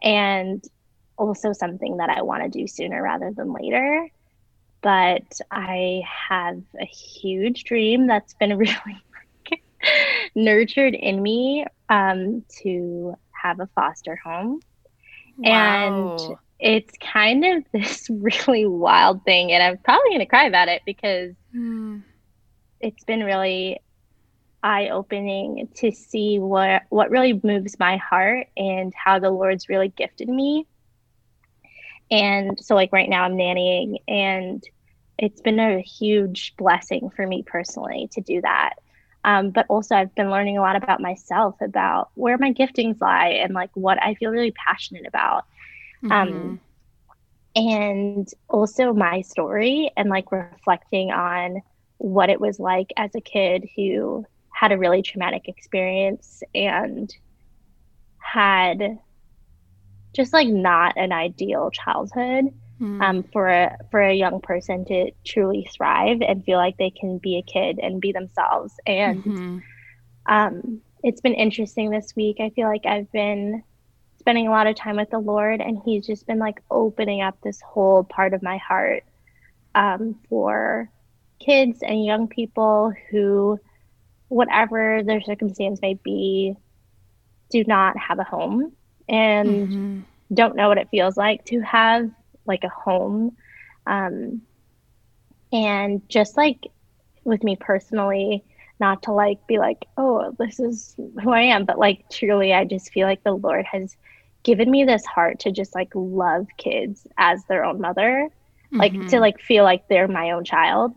And 0.02 0.64
also 1.16 1.52
something 1.52 1.96
that 1.96 2.11
I 2.11 2.23
want 2.23 2.42
to 2.42 2.49
do 2.49 2.66
sooner 2.66 3.02
rather 3.02 3.32
than 3.32 3.52
later. 3.52 4.08
But 4.82 5.40
I 5.50 6.02
have 6.28 6.62
a 6.80 6.85
huge 6.85 7.64
dream 7.64 8.06
that's 8.06 8.35
been 8.35 8.56
really 8.58 9.02
nurtured 10.35 10.94
in 10.94 11.23
me 11.23 11.66
um, 11.88 12.44
to 12.62 13.14
have 13.32 13.61
a 13.61 13.66
foster 13.75 14.16
home. 14.16 14.61
Wow. 15.38 16.16
And 16.16 16.37
it's 16.58 16.94
kind 16.98 17.44
of 17.44 17.64
this 17.72 18.08
really 18.10 18.66
wild 18.66 19.25
thing. 19.25 19.52
And 19.52 19.62
I'm 19.62 19.78
probably 19.78 20.10
going 20.10 20.20
to 20.20 20.26
cry 20.26 20.46
about 20.46 20.68
it 20.68 20.82
because 20.86 21.34
mm. 21.54 22.02
it's 22.80 23.04
been 23.04 23.25
really 23.25 23.80
eye 24.62 24.88
opening 24.88 25.68
to 25.76 25.92
see 25.92 26.38
what, 26.38 26.82
what 26.88 27.10
really 27.10 27.40
moves 27.42 27.78
my 27.78 27.98
heart 27.98 28.48
and 28.56 28.92
how 28.94 29.18
the 29.18 29.30
Lord's 29.30 29.68
really 29.68 29.88
gifted 29.88 30.28
me. 30.28 30.66
And 32.10 32.58
so, 32.60 32.75
like, 32.75 32.92
right 32.92 33.08
now, 33.08 33.25
I'm 33.25 33.36
nannying, 33.36 33.96
and 34.06 34.62
it's 35.18 35.40
been 35.40 35.58
a 35.58 35.80
huge 35.80 36.54
blessing 36.56 37.10
for 37.10 37.26
me 37.26 37.42
personally 37.42 38.08
to 38.12 38.20
do 38.20 38.40
that. 38.42 38.75
Um, 39.25 39.50
but 39.50 39.66
also, 39.68 39.96
I've 39.96 40.14
been 40.14 40.30
learning 40.30 40.56
a 40.56 40.60
lot 40.60 40.76
about 40.76 41.00
myself, 41.00 41.56
about 41.60 42.10
where 42.14 42.38
my 42.38 42.52
giftings 42.52 43.00
lie, 43.00 43.40
and 43.42 43.54
like 43.54 43.70
what 43.75 44.00
I 44.00 44.14
feel 44.14 44.30
really 44.30 44.52
passionate 44.52 45.04
about. 45.04 45.46
Um, 46.10 46.28
mm-hmm. 46.28 46.48
Um, 46.48 46.60
and 47.56 48.28
also 48.48 48.92
my 48.92 49.22
story, 49.22 49.90
and 49.96 50.10
like 50.10 50.30
reflecting 50.30 51.10
on 51.10 51.62
what 51.98 52.28
it 52.28 52.40
was 52.40 52.60
like 52.60 52.92
as 52.96 53.14
a 53.14 53.20
kid 53.20 53.66
who 53.75 54.26
had 54.50 54.72
a 54.72 54.78
really 54.78 55.02
traumatic 55.02 55.48
experience 55.48 56.42
and 56.54 57.14
had 58.18 58.98
just 60.14 60.32
like 60.32 60.48
not 60.48 60.94
an 60.96 61.12
ideal 61.12 61.70
childhood 61.70 62.46
mm. 62.80 63.02
um, 63.02 63.22
for 63.32 63.48
a 63.48 63.76
for 63.90 64.00
a 64.00 64.14
young 64.14 64.40
person 64.40 64.84
to 64.86 65.10
truly 65.25 65.68
thrive 65.75 66.22
and 66.22 66.44
feel 66.44 66.58
like 66.58 66.76
they 66.78 66.90
can 66.90 67.18
be 67.18 67.36
a 67.36 67.42
kid 67.42 67.78
and 67.82 68.00
be 68.00 68.12
themselves. 68.12 68.75
And 68.86 69.25
mm-hmm. 69.25 69.58
um, 70.26 70.80
it's 71.02 71.20
been 71.20 71.34
interesting 71.34 71.90
this 71.90 72.14
week. 72.16 72.38
I 72.40 72.50
feel 72.50 72.66
like 72.66 72.86
I've 72.86 73.10
been 73.12 73.62
spending 74.26 74.49
a 74.49 74.50
lot 74.50 74.66
of 74.66 74.75
time 74.75 74.97
with 74.97 75.09
the 75.09 75.21
Lord, 75.21 75.61
and 75.61 75.80
He's 75.85 76.04
just 76.04 76.26
been 76.26 76.40
like 76.40 76.61
opening 76.68 77.23
up 77.23 77.40
this 77.42 77.61
whole 77.61 78.02
part 78.02 78.35
of 78.35 78.42
my 78.42 78.56
heart 78.56 79.04
um, 79.76 80.16
for 80.28 80.90
kids 81.38 81.78
and 81.80 82.04
young 82.04 82.26
people 82.26 82.92
who, 83.09 83.61
whatever 84.26 85.04
their 85.04 85.21
circumstance 85.21 85.80
may 85.80 85.95
be, 85.95 86.56
do 87.50 87.62
not 87.68 87.97
have 87.97 88.18
a 88.18 88.25
home 88.25 88.73
and 89.09 89.49
mm-hmm. 89.49 90.00
don't 90.35 90.56
know 90.56 90.66
what 90.66 90.78
it 90.78 90.88
feels 90.90 91.16
like 91.16 91.45
to 91.45 91.61
have 91.61 92.11
like 92.47 92.64
a 92.64 92.68
home. 92.68 93.37
Um, 93.87 94.42
and 95.52 96.02
just 96.09 96.37
like 96.37 96.66
with 97.23 97.45
me 97.45 97.54
personally, 97.54 98.42
not 98.80 99.04
to 99.04 99.12
like 99.12 99.47
be 99.47 99.59
like, 99.59 99.87
oh, 99.97 100.35
this 100.37 100.59
is 100.59 100.97
who 101.23 101.30
I 101.30 101.42
am, 101.42 101.64
but 101.64 101.78
like 101.78 102.11
truly, 102.11 102.52
I 102.52 102.64
just 102.64 102.92
feel 102.92 103.06
like 103.06 103.23
the 103.23 103.30
Lord 103.30 103.64
has 103.66 103.97
given 104.46 104.70
me 104.70 104.84
this 104.84 105.04
heart 105.04 105.40
to 105.40 105.50
just 105.50 105.74
like 105.74 105.90
love 105.92 106.46
kids 106.56 107.04
as 107.18 107.44
their 107.46 107.64
own 107.64 107.80
mother, 107.80 108.28
mm-hmm. 108.66 108.76
like 108.78 108.92
to 108.92 108.98
mm-hmm. 108.98 109.16
like 109.16 109.40
feel 109.40 109.64
like 109.64 109.88
they're 109.88 110.06
my 110.06 110.30
own 110.30 110.44
child. 110.44 110.92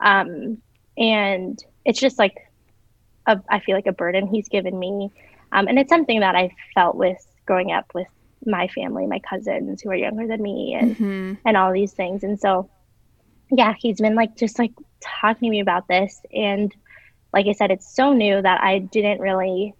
Um, 0.00 0.58
and 0.98 1.64
it's 1.84 2.00
just 2.00 2.18
like, 2.18 2.34
a, 3.28 3.40
I 3.48 3.60
feel 3.60 3.76
like 3.76 3.86
a 3.86 3.92
burden 3.92 4.26
He's 4.26 4.48
given 4.48 4.76
me. 4.76 5.12
Um, 5.52 5.68
and 5.68 5.78
it's 5.78 5.88
something 5.88 6.18
that 6.20 6.34
I 6.34 6.50
felt 6.74 6.96
with 6.96 7.24
growing 7.46 7.70
up 7.70 7.86
with 7.94 8.08
my 8.44 8.66
family, 8.66 9.06
my 9.06 9.20
cousins 9.20 9.80
who 9.80 9.90
are 9.90 9.94
younger 9.94 10.26
than 10.26 10.42
me, 10.42 10.74
and 10.74 10.96
mm-hmm. 10.96 11.34
and 11.44 11.56
all 11.56 11.72
these 11.72 11.92
things. 11.92 12.24
And 12.24 12.38
so, 12.38 12.68
yeah, 13.52 13.74
he's 13.78 14.00
been 14.00 14.16
like 14.16 14.36
just 14.36 14.58
like 14.58 14.72
talking 15.00 15.46
to 15.46 15.50
me 15.50 15.60
about 15.60 15.86
this, 15.86 16.20
and 16.34 16.74
like 17.32 17.46
I 17.46 17.52
said, 17.52 17.70
it's 17.70 17.94
so 17.94 18.12
new 18.12 18.42
that 18.42 18.60
I 18.60 18.80
didn't 18.80 19.20
really 19.20 19.74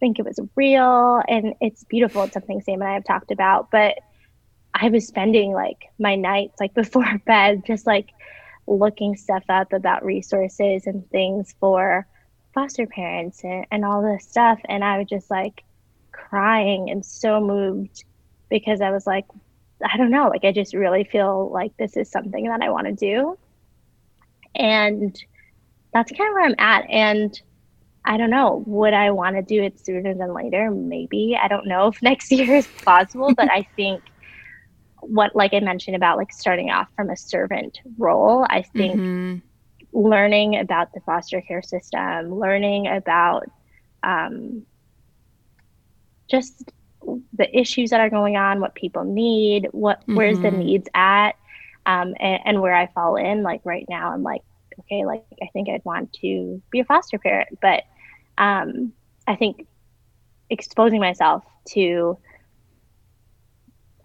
think 0.00 0.18
it 0.18 0.24
was 0.24 0.40
real, 0.56 1.22
and 1.28 1.54
it's 1.60 1.84
beautiful. 1.84 2.22
It's 2.24 2.34
something 2.34 2.60
Sam 2.62 2.80
and 2.80 2.90
I 2.90 2.94
have 2.94 3.04
talked 3.04 3.30
about, 3.30 3.70
but 3.70 3.98
I 4.74 4.88
was 4.88 5.06
spending 5.06 5.52
like 5.52 5.90
my 5.98 6.16
nights 6.16 6.58
like 6.58 6.74
before 6.82 7.20
bed, 7.26 7.62
just 7.66 7.86
like 7.86 8.08
looking 8.66 9.16
stuff 9.16 9.44
up 9.48 9.72
about 9.72 10.04
resources 10.04 10.86
and 10.86 11.08
things 11.10 11.54
for 11.60 12.06
foster 12.54 12.86
parents 12.86 13.42
and, 13.44 13.66
and 13.70 13.84
all 13.84 14.02
this 14.02 14.26
stuff, 14.26 14.58
and 14.64 14.82
I 14.82 14.98
was 14.98 15.06
just 15.08 15.30
like 15.30 15.62
crying 16.10 16.90
and 16.90 17.04
so 17.04 17.40
moved 17.40 18.04
because 18.48 18.80
I 18.80 18.90
was 18.90 19.06
like, 19.06 19.26
I 19.84 19.96
don't 19.96 20.10
know, 20.10 20.28
like 20.28 20.44
I 20.44 20.52
just 20.52 20.74
really 20.74 21.04
feel 21.04 21.50
like 21.50 21.76
this 21.76 21.96
is 21.96 22.10
something 22.10 22.46
that 22.46 22.60
I 22.60 22.70
want 22.70 22.86
to 22.86 22.92
do. 22.92 23.38
And 24.54 25.18
that's 25.92 26.12
kind 26.12 26.28
of 26.28 26.34
where 26.34 26.44
I'm 26.44 26.54
at. 26.58 26.90
And 26.90 27.40
I 28.04 28.16
don't 28.16 28.30
know, 28.30 28.62
would 28.66 28.94
I 28.94 29.10
want 29.10 29.36
to 29.36 29.42
do 29.42 29.62
it 29.62 29.84
sooner 29.84 30.14
than 30.14 30.32
later? 30.32 30.70
Maybe. 30.70 31.38
I 31.40 31.48
don't 31.48 31.66
know 31.66 31.88
if 31.88 32.02
next 32.02 32.30
year 32.32 32.56
is 32.56 32.66
possible, 32.84 33.34
but 33.34 33.50
I 33.50 33.66
think 33.76 34.02
what, 35.00 35.34
like 35.34 35.54
I 35.54 35.60
mentioned 35.60 35.96
about 35.96 36.16
like 36.16 36.32
starting 36.32 36.70
off 36.70 36.88
from 36.96 37.10
a 37.10 37.16
servant 37.16 37.80
role, 37.98 38.46
I 38.48 38.62
think 38.62 38.96
mm-hmm. 38.96 39.98
learning 39.98 40.58
about 40.58 40.92
the 40.92 41.00
foster 41.00 41.40
care 41.40 41.62
system, 41.62 42.34
learning 42.34 42.86
about 42.86 43.50
um, 44.02 44.64
just 46.30 46.70
the 47.32 47.58
issues 47.58 47.90
that 47.90 48.00
are 48.00 48.10
going 48.10 48.36
on, 48.36 48.60
what 48.60 48.74
people 48.74 49.04
need, 49.04 49.68
what 49.72 50.00
mm-hmm. 50.02 50.16
where's 50.16 50.38
the 50.38 50.48
mm-hmm. 50.48 50.58
needs 50.58 50.88
at, 50.94 51.32
um, 51.86 52.14
and, 52.20 52.40
and 52.44 52.62
where 52.62 52.74
I 52.74 52.86
fall 52.88 53.16
in. 53.16 53.42
Like 53.42 53.60
right 53.64 53.86
now, 53.88 54.12
I'm 54.12 54.22
like, 54.22 54.42
okay, 54.80 55.04
like 55.04 55.24
I 55.42 55.46
think 55.52 55.68
I'd 55.68 55.84
want 55.84 56.12
to 56.14 56.60
be 56.70 56.80
a 56.80 56.84
foster 56.84 57.18
parent, 57.18 57.58
but 57.60 57.84
um, 58.38 58.92
I 59.26 59.36
think 59.36 59.66
exposing 60.50 61.00
myself 61.00 61.44
to 61.70 62.18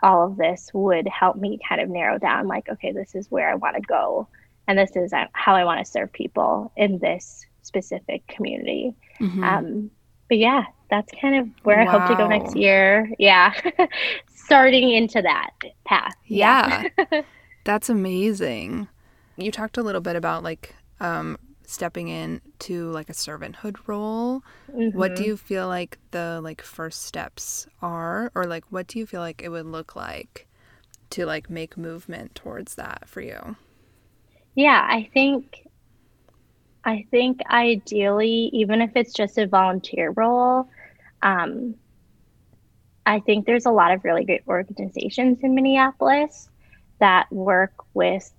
all 0.03 0.27
of 0.27 0.37
this 0.37 0.69
would 0.73 1.07
help 1.07 1.37
me 1.37 1.57
kind 1.67 1.81
of 1.81 1.89
narrow 1.89 2.19
down 2.19 2.47
like 2.47 2.69
okay 2.69 2.91
this 2.91 3.15
is 3.15 3.31
where 3.31 3.49
i 3.49 3.55
want 3.55 3.75
to 3.75 3.81
go 3.81 4.27
and 4.67 4.77
this 4.77 4.95
is 4.95 5.11
uh, 5.13 5.25
how 5.31 5.55
i 5.55 5.63
want 5.63 5.83
to 5.83 5.89
serve 5.89 6.11
people 6.13 6.71
in 6.75 6.99
this 6.99 7.43
specific 7.63 8.27
community 8.27 8.93
mm-hmm. 9.19 9.43
um, 9.43 9.89
but 10.29 10.37
yeah 10.37 10.65
that's 10.89 11.11
kind 11.19 11.35
of 11.35 11.47
where 11.63 11.83
wow. 11.83 11.87
I 11.87 11.99
hope 11.99 12.09
to 12.09 12.15
go 12.15 12.27
next 12.27 12.55
year. 12.55 13.09
Yeah. 13.17 13.53
Starting 14.35 14.91
into 14.91 15.21
that 15.21 15.51
path. 15.85 16.13
Yeah. 16.25 16.87
yeah. 17.11 17.21
that's 17.63 17.89
amazing. 17.89 18.87
You 19.37 19.51
talked 19.51 19.77
a 19.77 19.83
little 19.83 20.01
bit 20.01 20.15
about 20.15 20.43
like 20.43 20.75
um, 20.99 21.37
stepping 21.63 22.07
into 22.07 22.89
like 22.91 23.09
a 23.09 23.13
servanthood 23.13 23.77
role. 23.87 24.43
Mm-hmm. 24.71 24.97
What 24.97 25.15
do 25.15 25.21
mm-hmm. 25.21 25.29
you 25.31 25.37
feel 25.37 25.67
like 25.67 25.97
the 26.11 26.39
like 26.41 26.61
first 26.61 27.03
steps 27.03 27.67
are 27.81 28.31
or 28.35 28.45
like 28.45 28.65
what 28.69 28.87
do 28.87 28.99
you 28.99 29.05
feel 29.05 29.21
like 29.21 29.41
it 29.41 29.49
would 29.49 29.65
look 29.65 29.95
like 29.95 30.47
to 31.11 31.25
like 31.25 31.49
make 31.49 31.77
movement 31.77 32.35
towards 32.35 32.75
that 32.75 33.07
for 33.07 33.21
you? 33.21 33.55
Yeah, 34.55 34.85
I 34.89 35.09
think 35.13 35.67
I 36.85 37.05
think 37.09 37.41
ideally, 37.49 38.49
even 38.53 38.81
if 38.81 38.91
it's 38.95 39.13
just 39.13 39.37
a 39.37 39.47
volunteer 39.47 40.11
role, 40.11 40.69
um, 41.23 41.75
I 43.07 43.19
think 43.19 43.45
there's 43.45 43.65
a 43.65 43.71
lot 43.71 43.91
of 43.91 44.03
really 44.03 44.23
great 44.23 44.43
organizations 44.47 45.39
in 45.41 45.55
Minneapolis 45.55 46.49
that 46.99 47.31
work 47.31 47.73
with 47.93 48.31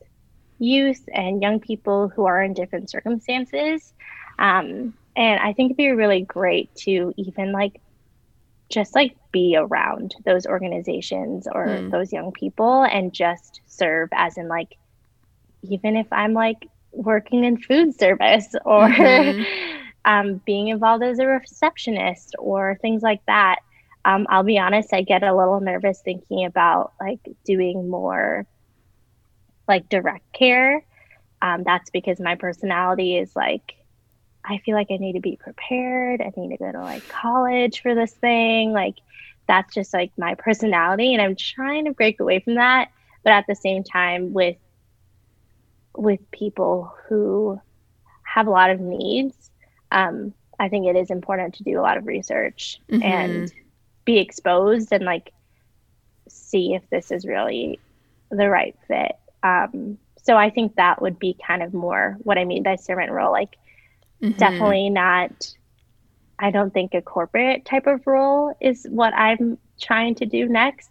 youth 0.59 1.03
and 1.13 1.43
young 1.43 1.61
people 1.61 2.09
who 2.09 2.27
are 2.27 2.43
in 2.43 2.55
different 2.55 2.91
circumstances. 2.91 3.93
Um, 4.39 4.95
and 5.17 5.41
I 5.41 5.53
think 5.53 5.71
it'd 5.71 5.77
be 5.77 5.91
really 5.91 6.23
great 6.23 6.75
to 6.77 7.13
even 7.17 7.53
like 7.53 7.81
just 8.69 8.95
like 8.95 9.17
be 9.33 9.57
around 9.57 10.15
those 10.25 10.47
organizations 10.47 11.47
or 11.51 11.67
mm. 11.67 11.91
those 11.91 12.13
young 12.13 12.33
people 12.33 12.85
and 12.85 13.13
just 13.13 13.61
serve 13.67 14.09
as 14.13 14.37
in 14.37 14.49
like 14.49 14.77
even 15.63 15.97
if 15.97 16.07
I'm 16.13 16.33
like 16.33 16.69
working 16.93 17.45
in 17.45 17.59
food 17.59 17.99
service 17.99 18.49
or 18.65 18.89
mm-hmm. 18.89 19.43
um, 20.05 20.41
being 20.45 20.69
involved 20.69 21.05
as 21.05 21.19
a 21.19 21.27
receptionist 21.27 22.35
or 22.39 22.79
things 22.81 23.03
like 23.03 23.25
that. 23.27 23.61
Um, 24.05 24.27
I'll 24.31 24.45
be 24.45 24.59
honest, 24.59 24.93
I 24.93 25.03
get 25.03 25.25
a 25.25 25.37
little 25.37 25.61
nervous 25.61 26.01
thinking 26.01 26.45
about 26.45 26.93
like 27.01 27.19
doing 27.45 27.89
more 27.91 28.47
like 29.69 29.89
direct 29.89 30.33
care. 30.33 30.85
Um, 31.43 31.63
that's 31.65 31.91
because 31.91 32.21
my 32.21 32.35
personality 32.35 33.17
is 33.17 33.35
like, 33.37 33.75
I 34.45 34.59
feel 34.59 34.75
like 34.75 34.91
I 34.91 34.97
need 34.97 35.15
to 35.15 35.21
be 35.21 35.37
prepared. 35.37 36.21
I 36.21 36.33
need 36.37 36.51
to 36.51 36.57
go 36.57 36.73
to 36.73 36.81
like 36.81 37.07
college 37.09 37.83
for 37.83 37.95
this 37.95 38.13
thing. 38.13 38.73
Like, 38.73 38.97
that's 39.47 39.75
just 39.75 39.93
like 39.93 40.13
my 40.17 40.35
personality. 40.35 41.13
And 41.13 41.23
I'm 41.23 41.37
trying 41.37 41.85
to 41.87 41.93
break 41.93 42.21
away 42.21 42.41
from 42.41 42.55
that. 42.55 42.91
But 43.23 43.33
at 43.33 43.47
the 43.47 43.55
same 43.57 43.83
time, 43.85 44.33
with 44.33 44.57
with 45.97 46.31
people 46.31 46.95
who 47.09 47.61
have 48.23 48.47
a 48.47 48.51
lot 48.51 48.71
of 48.71 48.81
needs, 48.81 49.51
um, 49.91 50.35
I 50.59 50.69
think 50.69 50.87
it 50.87 50.97
is 50.97 51.11
important 51.11 51.55
to 51.55 51.65
do 51.65 51.81
a 51.81 51.83
lot 51.83 51.97
of 51.97 52.07
research 52.07 52.81
mm-hmm. 52.91 53.03
and 53.03 53.53
be 54.05 54.19
exposed 54.19 54.93
and 54.93 55.05
like 55.05 55.33
see 56.29 56.75
if 56.75 56.89
this 56.91 57.11
is 57.11 57.27
really 57.27 57.81
the 58.31 58.49
right 58.49 58.77
fit. 58.87 59.17
Um, 59.43 59.99
so 60.23 60.37
I 60.37 60.51
think 60.51 60.75
that 60.75 61.01
would 61.01 61.19
be 61.19 61.37
kind 61.47 61.63
of 61.63 61.73
more 61.73 62.17
what 62.21 62.39
I 62.39 62.45
mean 62.45 62.63
by 62.63 62.77
servant 62.77 63.13
role. 63.13 63.31
Like, 63.31 63.57
mm-hmm. 64.23 64.37
definitely 64.39 64.91
not. 64.91 65.55
I 66.39 66.51
don't 66.51 66.75
think 66.75 66.95
a 66.95 67.01
corporate 67.01 67.65
type 67.65 67.87
of 67.87 68.07
role 68.07 68.55
is 68.61 68.87
what 68.91 69.15
I'm 69.15 69.59
trying 69.81 70.17
to 70.17 70.27
do 70.27 70.49
next. 70.49 70.91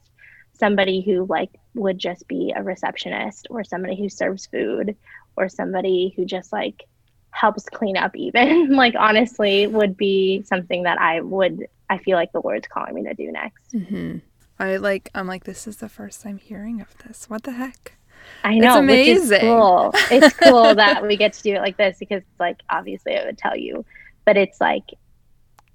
Somebody 0.54 1.02
who 1.02 1.26
like 1.26 1.52
would 1.74 2.00
just 2.00 2.28
be 2.28 2.54
a 2.56 2.64
receptionist 2.64 3.48
or 3.50 3.64
somebody 3.64 3.96
who 3.96 4.10
serves 4.10 4.46
food 4.46 4.96
or 5.36 5.50
somebody 5.50 6.14
who 6.16 6.26
just 6.26 6.54
like 6.54 6.86
helps 7.32 7.66
clean 7.66 7.98
up 7.98 8.16
even 8.16 8.70
like 8.76 8.96
honestly 8.98 9.68
would 9.68 9.98
be 9.98 10.42
something 10.44 10.84
that 10.84 10.98
I 11.00 11.20
would 11.20 11.68
I 11.90 11.98
feel 11.98 12.16
like 12.16 12.32
the 12.32 12.42
Lord's 12.42 12.68
calling 12.68 12.96
me 12.96 13.04
to 13.04 13.14
do 13.14 13.32
next. 13.32 13.74
Mm-hmm. 13.74 14.18
I 14.58 14.78
like 14.78 15.10
I'm 15.14 15.28
like 15.28 15.44
this 15.44 15.68
is 15.68 15.78
the 15.78 15.90
first 15.90 16.22
time 16.22 16.38
hearing 16.38 16.80
of 16.80 16.98
this. 17.00 17.30
What 17.30 17.44
the 17.44 17.52
heck? 17.52 17.98
I 18.44 18.58
know, 18.58 18.68
it's 18.68 18.78
amazing. 18.78 19.40
cool. 19.42 19.92
it's 20.12 20.36
cool 20.44 20.76
that 20.76 21.02
we 21.06 21.18
get 21.18 21.34
to 21.34 21.44
do 21.44 21.56
it 21.56 21.62
like 21.62 21.78
this 21.78 21.98
because 22.00 22.24
like 22.40 22.60
obviously 22.70 23.18
I 23.18 23.26
would 23.26 23.38
tell 23.38 23.58
you, 23.58 23.86
but 24.26 24.38
it's 24.38 24.62
like 24.62 24.84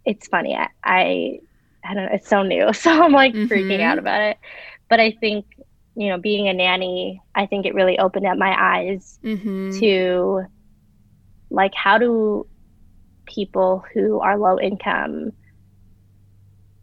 it's 0.04 0.28
funny. 0.28 0.54
I 0.54 0.68
I, 0.84 1.40
I 1.84 1.94
don't 1.94 2.04
know. 2.06 2.12
It's 2.12 2.28
so 2.28 2.42
new, 2.42 2.72
so 2.72 3.02
I'm 3.02 3.12
like 3.12 3.34
mm-hmm. 3.34 3.52
freaking 3.52 3.80
out 3.80 3.98
about 3.98 4.20
it. 4.22 4.38
But 4.88 5.00
I 5.00 5.12
think 5.12 5.46
you 5.96 6.08
know, 6.08 6.18
being 6.18 6.48
a 6.48 6.54
nanny, 6.54 7.20
I 7.34 7.46
think 7.46 7.66
it 7.66 7.74
really 7.74 7.98
opened 7.98 8.26
up 8.26 8.38
my 8.38 8.54
eyes 8.58 9.18
mm-hmm. 9.22 9.78
to 9.80 10.44
like 11.50 11.74
how 11.74 11.98
do 11.98 12.46
people 13.26 13.84
who 13.92 14.20
are 14.20 14.38
low 14.38 14.58
income 14.58 15.32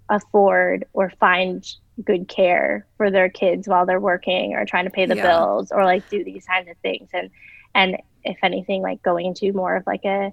afford 0.09 0.85
or 0.93 1.11
find 1.19 1.65
good 2.03 2.27
care 2.27 2.85
for 2.97 3.09
their 3.09 3.29
kids 3.29 3.67
while 3.67 3.85
they're 3.85 3.99
working 3.99 4.53
or 4.53 4.65
trying 4.65 4.85
to 4.85 4.91
pay 4.91 5.05
the 5.05 5.15
yeah. 5.15 5.23
bills 5.23 5.71
or 5.71 5.83
like 5.83 6.07
do 6.09 6.23
these 6.23 6.45
kinds 6.45 6.69
of 6.69 6.77
things 6.77 7.09
and 7.13 7.29
and 7.73 7.97
if 8.23 8.37
anything 8.43 8.81
like 8.81 9.01
going 9.01 9.33
to 9.33 9.51
more 9.53 9.75
of 9.75 9.85
like 9.87 10.05
a 10.05 10.31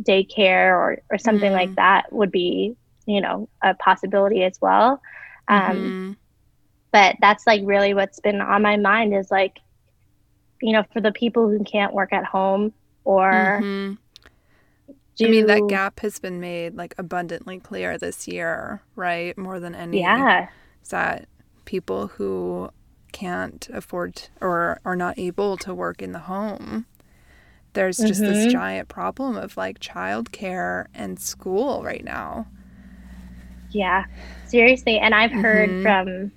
daycare 0.00 0.70
or 0.70 0.98
or 1.10 1.18
something 1.18 1.50
mm-hmm. 1.50 1.68
like 1.68 1.74
that 1.76 2.12
would 2.12 2.30
be 2.30 2.76
you 3.06 3.20
know 3.20 3.48
a 3.62 3.74
possibility 3.74 4.44
as 4.44 4.58
well 4.60 5.00
um, 5.48 5.76
mm-hmm 5.76 6.12
but 6.92 7.16
that's 7.20 7.46
like 7.46 7.62
really 7.64 7.94
what's 7.94 8.20
been 8.20 8.40
on 8.40 8.62
my 8.62 8.76
mind 8.76 9.14
is 9.14 9.30
like 9.30 9.58
you 10.60 10.72
know 10.72 10.84
for 10.92 11.00
the 11.00 11.12
people 11.12 11.48
who 11.48 11.62
can't 11.64 11.92
work 11.92 12.12
at 12.12 12.24
home 12.24 12.72
or 13.04 13.60
mm-hmm. 13.62 13.94
do... 15.16 15.26
I 15.26 15.30
mean 15.30 15.46
that 15.46 15.66
gap 15.68 16.00
has 16.00 16.18
been 16.18 16.40
made 16.40 16.76
like 16.76 16.94
abundantly 16.98 17.58
clear 17.58 17.98
this 17.98 18.26
year, 18.28 18.82
right? 18.96 19.36
More 19.36 19.60
than 19.60 19.74
any. 19.74 20.00
Yeah. 20.00 20.48
Is 20.82 20.88
that 20.90 21.28
people 21.64 22.08
who 22.08 22.70
can't 23.12 23.68
afford 23.72 24.28
or 24.40 24.80
are 24.84 24.96
not 24.96 25.18
able 25.18 25.56
to 25.58 25.74
work 25.74 26.02
in 26.02 26.12
the 26.12 26.20
home. 26.20 26.86
There's 27.72 27.98
just 27.98 28.22
mm-hmm. 28.22 28.32
this 28.32 28.52
giant 28.52 28.88
problem 28.88 29.36
of 29.36 29.56
like 29.56 29.78
childcare 29.78 30.86
and 30.94 31.18
school 31.18 31.82
right 31.82 32.02
now. 32.02 32.46
Yeah, 33.70 34.04
seriously. 34.46 34.98
And 34.98 35.14
I've 35.14 35.30
heard 35.30 35.68
mm-hmm. 35.68 35.82
from 35.82 36.32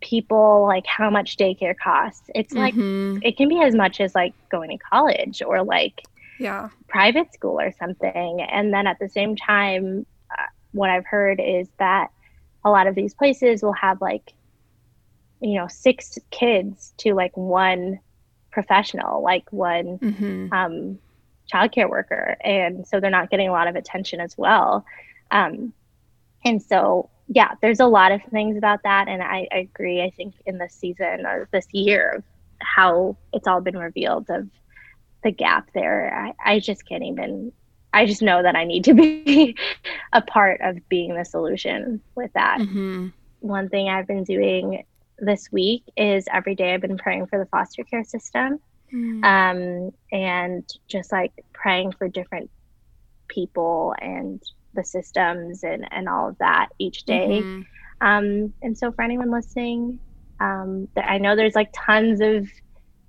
people 0.00 0.64
like 0.66 0.86
how 0.86 1.10
much 1.10 1.36
daycare 1.36 1.74
costs. 1.76 2.30
It's 2.34 2.54
like 2.54 2.74
mm-hmm. 2.74 3.18
it 3.22 3.36
can 3.36 3.48
be 3.48 3.60
as 3.60 3.74
much 3.74 4.00
as 4.00 4.14
like 4.14 4.34
going 4.50 4.70
to 4.70 4.78
college 4.78 5.42
or 5.42 5.62
like 5.62 6.00
yeah 6.38 6.68
private 6.88 7.32
school 7.32 7.60
or 7.60 7.72
something. 7.78 8.40
And 8.40 8.72
then 8.72 8.86
at 8.86 8.98
the 8.98 9.08
same 9.08 9.36
time, 9.36 10.06
uh, 10.30 10.46
what 10.72 10.90
I've 10.90 11.06
heard 11.06 11.40
is 11.40 11.68
that 11.78 12.10
a 12.64 12.70
lot 12.70 12.86
of 12.86 12.94
these 12.94 13.14
places 13.14 13.62
will 13.62 13.72
have 13.72 14.00
like 14.00 14.32
you 15.40 15.54
know 15.54 15.66
six 15.68 16.18
kids 16.30 16.94
to 16.98 17.14
like 17.14 17.36
one 17.36 18.00
professional, 18.50 19.22
like 19.22 19.52
one 19.52 19.98
mm-hmm. 19.98 20.52
um, 20.52 20.98
childcare 21.52 21.88
worker, 21.88 22.36
and 22.40 22.86
so 22.86 23.00
they're 23.00 23.10
not 23.10 23.30
getting 23.30 23.48
a 23.48 23.52
lot 23.52 23.68
of 23.68 23.76
attention 23.76 24.20
as 24.20 24.36
well. 24.38 24.84
Um, 25.30 25.72
and 26.44 26.62
so 26.62 27.10
yeah, 27.28 27.54
there's 27.62 27.80
a 27.80 27.86
lot 27.86 28.12
of 28.12 28.22
things 28.30 28.56
about 28.56 28.82
that. 28.82 29.08
And 29.08 29.22
I, 29.22 29.48
I 29.50 29.58
agree. 29.58 30.02
I 30.02 30.10
think 30.10 30.34
in 30.46 30.58
this 30.58 30.74
season 30.74 31.24
or 31.26 31.48
this 31.52 31.66
year 31.72 32.16
of 32.16 32.24
how 32.60 33.16
it's 33.32 33.46
all 33.46 33.60
been 33.60 33.78
revealed 33.78 34.28
of 34.30 34.48
the 35.22 35.30
gap 35.30 35.70
there, 35.72 36.34
I, 36.44 36.52
I 36.52 36.60
just 36.60 36.86
can't 36.86 37.02
even, 37.02 37.52
I 37.94 38.06
just 38.06 38.22
know 38.22 38.42
that 38.42 38.56
I 38.56 38.64
need 38.64 38.84
to 38.84 38.94
be 39.24 39.56
a 40.12 40.20
part 40.20 40.60
of 40.60 40.86
being 40.88 41.14
the 41.14 41.24
solution 41.24 42.00
with 42.14 42.32
that. 42.34 42.58
Mm-hmm. 42.60 43.08
One 43.40 43.68
thing 43.68 43.88
I've 43.88 44.06
been 44.06 44.24
doing 44.24 44.84
this 45.18 45.50
week 45.52 45.84
is 45.96 46.24
every 46.32 46.54
day 46.54 46.74
I've 46.74 46.80
been 46.80 46.98
praying 46.98 47.26
for 47.26 47.38
the 47.38 47.46
foster 47.46 47.84
care 47.84 48.04
system. 48.04 48.58
Mm. 48.92 49.24
Um, 49.24 49.94
and 50.12 50.68
just 50.88 51.10
like 51.10 51.32
praying 51.52 51.92
for 51.92 52.08
different 52.08 52.50
people 53.28 53.94
and 54.00 54.42
the 54.74 54.84
systems 54.84 55.64
and, 55.64 55.86
and 55.92 56.08
all 56.08 56.28
of 56.28 56.38
that 56.38 56.68
each 56.78 57.04
day. 57.04 57.40
Mm-hmm. 57.42 57.62
Um, 58.06 58.52
and 58.62 58.76
so 58.76 58.92
for 58.92 59.02
anyone 59.02 59.30
listening, 59.30 59.98
um, 60.40 60.88
I 60.96 61.18
know 61.18 61.36
there's 61.36 61.54
like 61.54 61.70
tons 61.72 62.20
of 62.20 62.48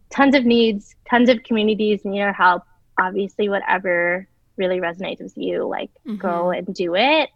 tons 0.10 0.36
of 0.36 0.46
needs, 0.46 0.96
tons 1.10 1.30
of 1.30 1.44
communities 1.44 2.06
need 2.06 2.22
our 2.22 2.34
help. 2.34 2.64
Obviously, 3.00 3.50
whatever 3.50 4.28
really 4.58 4.80
resonates 4.80 5.22
with 5.22 5.38
you, 5.38 5.68
like 5.68 5.92
mm-hmm. 6.06 6.18
go 6.18 6.52
and 6.52 6.74
do 6.74 6.96
it 6.96 7.30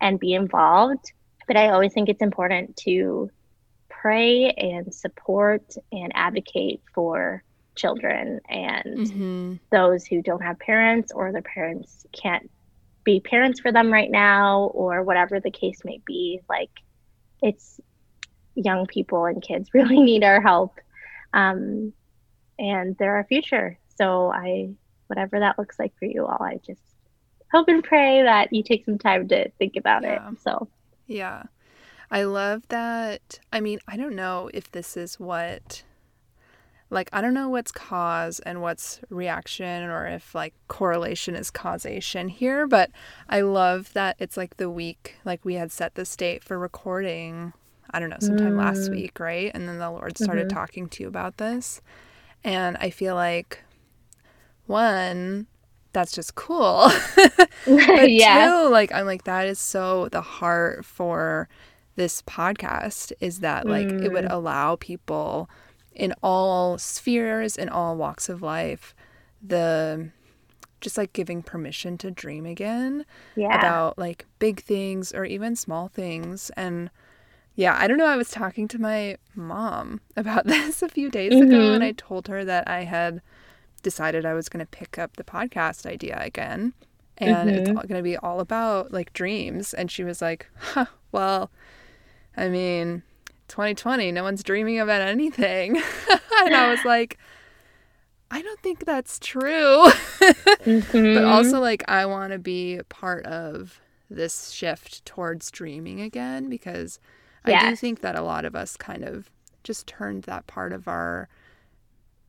and 0.00 0.18
be 0.18 0.34
involved. 0.34 1.12
But 1.46 1.56
I 1.56 1.70
always 1.70 1.92
think 1.92 2.08
it's 2.08 2.22
important 2.22 2.76
to 2.78 3.30
pray 3.88 4.50
and 4.50 4.94
support 4.94 5.76
and 5.92 6.12
advocate 6.14 6.82
for 6.94 7.42
children 7.74 8.40
and 8.48 8.98
mm-hmm. 8.98 9.54
those 9.70 10.04
who 10.06 10.22
don't 10.22 10.42
have 10.42 10.58
parents 10.58 11.10
or 11.12 11.32
their 11.32 11.42
parents 11.42 12.06
can't 12.12 12.50
be 13.02 13.20
parents 13.20 13.60
for 13.60 13.72
them 13.72 13.92
right 13.92 14.10
now 14.10 14.70
or 14.74 15.02
whatever 15.02 15.40
the 15.40 15.50
case 15.50 15.80
may 15.84 16.00
be 16.06 16.40
like 16.48 16.70
it's 17.42 17.80
young 18.54 18.86
people 18.86 19.24
and 19.26 19.42
kids 19.42 19.70
really 19.74 20.00
need 20.00 20.22
our 20.22 20.40
help 20.40 20.78
um, 21.32 21.92
and 22.58 22.96
they're 22.98 23.16
our 23.16 23.24
future 23.24 23.78
so 23.96 24.30
i 24.30 24.68
whatever 25.08 25.40
that 25.40 25.58
looks 25.58 25.78
like 25.78 25.96
for 25.98 26.06
you 26.06 26.26
all 26.26 26.42
i 26.42 26.58
just 26.66 26.82
hope 27.52 27.68
and 27.68 27.84
pray 27.84 28.22
that 28.22 28.52
you 28.52 28.62
take 28.62 28.84
some 28.84 28.98
time 28.98 29.28
to 29.28 29.48
think 29.58 29.76
about 29.76 30.02
yeah. 30.02 30.28
it 30.28 30.40
so 30.40 30.68
yeah 31.06 31.44
i 32.10 32.24
love 32.24 32.66
that 32.68 33.38
i 33.52 33.60
mean 33.60 33.78
i 33.86 33.96
don't 33.96 34.16
know 34.16 34.50
if 34.52 34.70
this 34.72 34.96
is 34.96 35.18
what 35.20 35.82
like 36.94 37.10
I 37.12 37.20
don't 37.20 37.34
know 37.34 37.48
what's 37.48 37.72
cause 37.72 38.40
and 38.40 38.62
what's 38.62 39.00
reaction 39.10 39.82
or 39.82 40.06
if 40.06 40.34
like 40.34 40.54
correlation 40.68 41.34
is 41.34 41.50
causation 41.50 42.28
here, 42.28 42.66
but 42.66 42.90
I 43.28 43.40
love 43.40 43.92
that 43.92 44.16
it's 44.18 44.36
like 44.36 44.56
the 44.56 44.70
week 44.70 45.16
like 45.24 45.44
we 45.44 45.54
had 45.54 45.72
set 45.72 45.96
the 45.96 46.04
state 46.04 46.44
for 46.44 46.58
recording, 46.58 47.52
I 47.90 48.00
don't 48.00 48.10
know, 48.10 48.16
sometime 48.20 48.54
mm. 48.54 48.58
last 48.58 48.90
week, 48.90 49.18
right? 49.18 49.50
And 49.52 49.68
then 49.68 49.78
the 49.78 49.90
Lord 49.90 50.16
started 50.16 50.48
mm-hmm. 50.48 50.56
talking 50.56 50.88
to 50.88 51.02
you 51.02 51.08
about 51.08 51.38
this. 51.38 51.82
And 52.44 52.76
I 52.78 52.90
feel 52.90 53.14
like 53.14 53.63
one 54.66 55.46
that's 55.92 56.12
just 56.12 56.34
cool. 56.34 56.90
but 57.66 58.10
yeah. 58.10 58.46
two, 58.46 58.68
like 58.68 58.92
I'm 58.92 59.06
like 59.06 59.24
that 59.24 59.46
is 59.46 59.58
so 59.58 60.08
the 60.10 60.20
heart 60.20 60.84
for 60.84 61.48
this 61.96 62.22
podcast 62.22 63.12
is 63.20 63.40
that 63.40 63.66
like 63.66 63.86
mm. 63.86 64.04
it 64.04 64.12
would 64.12 64.24
mm. 64.24 64.32
allow 64.32 64.76
people 64.76 65.48
in 65.94 66.12
all 66.22 66.76
spheres, 66.76 67.56
in 67.56 67.68
all 67.68 67.96
walks 67.96 68.28
of 68.28 68.42
life, 68.42 68.94
the 69.40 70.10
just 70.80 70.98
like 70.98 71.12
giving 71.14 71.42
permission 71.42 71.96
to 71.96 72.10
dream 72.10 72.44
again 72.44 73.06
yeah. 73.36 73.58
about 73.58 73.98
like 73.98 74.26
big 74.38 74.60
things 74.60 75.12
or 75.12 75.24
even 75.24 75.56
small 75.56 75.88
things. 75.88 76.50
And 76.56 76.90
yeah, 77.54 77.76
I 77.80 77.86
don't 77.86 77.96
know. 77.96 78.06
I 78.06 78.16
was 78.16 78.30
talking 78.30 78.68
to 78.68 78.80
my 78.80 79.16
mom 79.34 80.00
about 80.16 80.46
this 80.46 80.82
a 80.82 80.88
few 80.88 81.10
days 81.10 81.32
mm-hmm. 81.32 81.48
ago, 81.48 81.72
and 81.72 81.82
I 81.82 81.92
told 81.92 82.28
her 82.28 82.44
that 82.44 82.68
I 82.68 82.84
had 82.84 83.22
decided 83.84 84.26
I 84.26 84.34
was 84.34 84.48
going 84.48 84.64
to 84.64 84.70
pick 84.70 84.98
up 84.98 85.16
the 85.16 85.22
podcast 85.22 85.86
idea 85.86 86.18
again. 86.20 86.72
And 87.18 87.48
mm-hmm. 87.48 87.58
it's 87.58 87.70
going 87.70 87.88
to 87.88 88.02
be 88.02 88.16
all 88.16 88.40
about 88.40 88.92
like 88.92 89.12
dreams. 89.12 89.72
And 89.72 89.88
she 89.88 90.02
was 90.02 90.20
like, 90.20 90.48
huh, 90.58 90.86
well, 91.12 91.52
I 92.36 92.48
mean, 92.48 93.04
2020, 93.46 94.10
no 94.10 94.24
one's 94.24 94.42
dreaming 94.42 94.80
about 94.80 95.00
anything. 95.00 95.76
and 96.40 96.54
I 96.54 96.70
was 96.70 96.80
like, 96.84 97.18
I 98.32 98.42
don't 98.42 98.60
think 98.60 98.84
that's 98.84 99.20
true. 99.20 99.86
mm-hmm. 100.20 101.14
But 101.14 101.24
also, 101.24 101.60
like, 101.60 101.84
I 101.86 102.04
want 102.06 102.32
to 102.32 102.38
be 102.40 102.80
part 102.88 103.24
of 103.26 103.80
this 104.10 104.50
shift 104.50 105.04
towards 105.04 105.52
dreaming 105.52 106.00
again 106.00 106.48
because 106.48 106.98
yes. 107.46 107.62
I 107.62 107.70
do 107.70 107.76
think 107.76 108.00
that 108.00 108.16
a 108.16 108.22
lot 108.22 108.44
of 108.44 108.56
us 108.56 108.76
kind 108.76 109.04
of 109.04 109.30
just 109.62 109.86
turned 109.86 110.24
that 110.24 110.48
part 110.48 110.72
of 110.72 110.88
our 110.88 111.28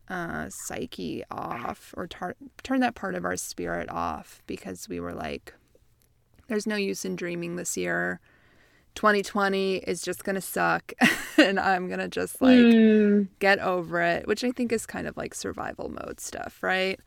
uh, 0.10 0.48
psyche 0.50 1.24
off 1.32 1.94
or 1.98 2.08
tar- 2.08 2.36
turned 2.64 2.84
that 2.84 2.96
part 2.96 3.16
of 3.16 3.26
our 3.26 3.36
spirit 3.36 3.90
off 3.90 4.42
because 4.48 4.88
we 4.88 5.00
were 5.00 5.14
like, 5.14 5.54
there's 6.48 6.68
no 6.68 6.76
use 6.76 7.06
in 7.06 7.16
dreaming 7.16 7.56
this 7.56 7.76
year 7.76 8.20
2020 8.96 9.78
is 9.78 10.02
just 10.02 10.24
going 10.24 10.36
to 10.36 10.42
suck 10.42 10.94
and 11.38 11.60
I'm 11.60 11.88
going 11.88 12.00
to 12.00 12.08
just 12.08 12.42
like 12.42 12.58
mm. 12.58 13.28
get 13.40 13.60
over 13.60 14.02
it, 14.02 14.28
which 14.28 14.44
I 14.44 14.52
think 14.52 14.72
is 14.72 14.86
kind 14.86 15.06
of 15.06 15.16
like 15.16 15.36
survival 15.36 15.90
mode 15.90 16.20
stuff, 16.20 16.64
right? 16.64 17.00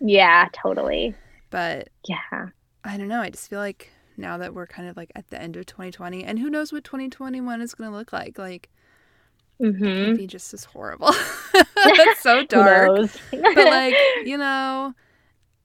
Yeah, 0.00 0.48
totally. 0.52 1.14
But 1.50 1.88
yeah, 2.06 2.48
I 2.84 2.96
don't 2.96 3.08
know. 3.08 3.20
I 3.20 3.30
just 3.30 3.48
feel 3.48 3.60
like 3.60 3.90
now 4.16 4.36
that 4.38 4.54
we're 4.54 4.66
kind 4.66 4.88
of 4.88 4.96
like 4.96 5.12
at 5.14 5.28
the 5.30 5.40
end 5.40 5.56
of 5.56 5.66
2020 5.66 6.24
and 6.24 6.38
who 6.38 6.50
knows 6.50 6.72
what 6.72 6.84
2021 6.84 7.60
is 7.60 7.74
going 7.74 7.90
to 7.90 7.96
look 7.96 8.12
like. 8.12 8.38
Like, 8.38 8.68
mm-hmm. 9.60 10.26
just 10.26 10.54
as 10.54 10.64
horrible. 10.64 11.12
That's 11.52 12.20
so 12.20 12.44
dark. 12.48 13.10
but 13.30 13.56
like, 13.56 13.94
you 14.24 14.38
know, 14.38 14.94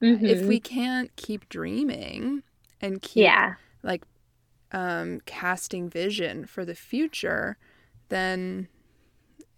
mm-hmm. 0.02 0.26
if 0.26 0.42
we 0.42 0.60
can't 0.60 1.16
keep 1.16 1.48
dreaming 1.50 2.44
and 2.82 3.02
keep 3.02 3.24
yeah. 3.24 3.56
like 3.84 4.04
um, 4.72 5.22
casting 5.26 5.90
vision 5.90 6.46
for 6.46 6.66
the 6.66 6.76
future, 6.76 7.58
then 8.10 8.68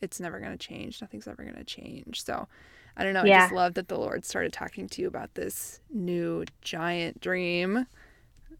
it's 0.02 0.19
never 0.19 0.39
going 0.39 0.52
to 0.52 0.58
change. 0.58 1.02
Nothing's 1.02 1.28
ever 1.28 1.43
going 1.43 1.56
to 1.56 1.63
change. 1.63 2.23
So 2.23 2.47
I 2.95 3.04
don't 3.04 3.13
know. 3.13 3.23
Yeah. 3.23 3.38
I 3.38 3.41
just 3.41 3.54
love 3.54 3.73
that 3.76 3.88
the 3.88 3.97
Lord 3.97 4.26
started 4.26 4.54
talking 4.54 4.88
to 4.89 5.02
you 5.02 5.08
about 5.08 5.36
this 5.36 5.82
new 5.91 6.45
giant 6.62 7.21
dream 7.21 7.86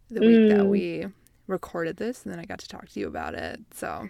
the 0.10 0.20
mm. 0.20 0.28
week 0.28 0.50
that 0.50 0.64
mm. 0.64 0.70
we 0.70 1.06
recorded 1.48 1.98
this, 1.98 2.24
and 2.24 2.32
then 2.32 2.40
I 2.40 2.46
got 2.46 2.60
to 2.60 2.68
talk 2.68 2.90
to 2.90 3.00
you 3.00 3.08
about 3.08 3.34
it. 3.34 3.60
So, 3.74 4.10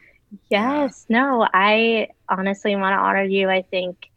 yes, 0.50 1.06
yeah. 1.10 1.20
no, 1.20 1.48
I 1.54 2.10
honestly 2.30 2.76
want 2.76 2.94
to 2.94 2.98
honor 2.98 3.24
you. 3.24 3.50
I 3.50 3.62
think 3.62 4.10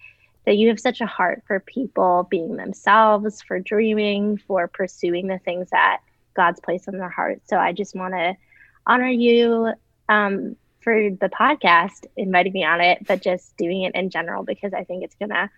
that 0.46 0.56
you 0.56 0.68
have 0.68 0.80
such 0.80 1.00
a 1.00 1.06
heart 1.06 1.42
for 1.46 1.60
people 1.60 2.26
being 2.30 2.56
themselves, 2.56 3.42
for 3.42 3.60
dreaming, 3.60 4.38
for 4.38 4.68
pursuing 4.68 5.26
the 5.26 5.38
things 5.38 5.70
that 5.70 5.98
God's 6.34 6.60
placed 6.60 6.88
in 6.88 6.98
their 6.98 7.10
heart. 7.10 7.42
So 7.46 7.56
I 7.56 7.72
just 7.72 7.94
want 7.94 8.14
to 8.14 8.34
honor 8.86 9.08
you 9.08 9.72
um, 10.08 10.56
for 10.80 10.94
the 10.94 11.28
podcast, 11.28 12.06
inviting 12.16 12.52
me 12.52 12.64
on 12.64 12.80
it, 12.80 13.06
but 13.06 13.22
just 13.22 13.56
doing 13.56 13.82
it 13.82 13.94
in 13.94 14.10
general 14.10 14.42
because 14.42 14.72
I 14.72 14.84
think 14.84 15.04
it's 15.04 15.14
gonna. 15.16 15.50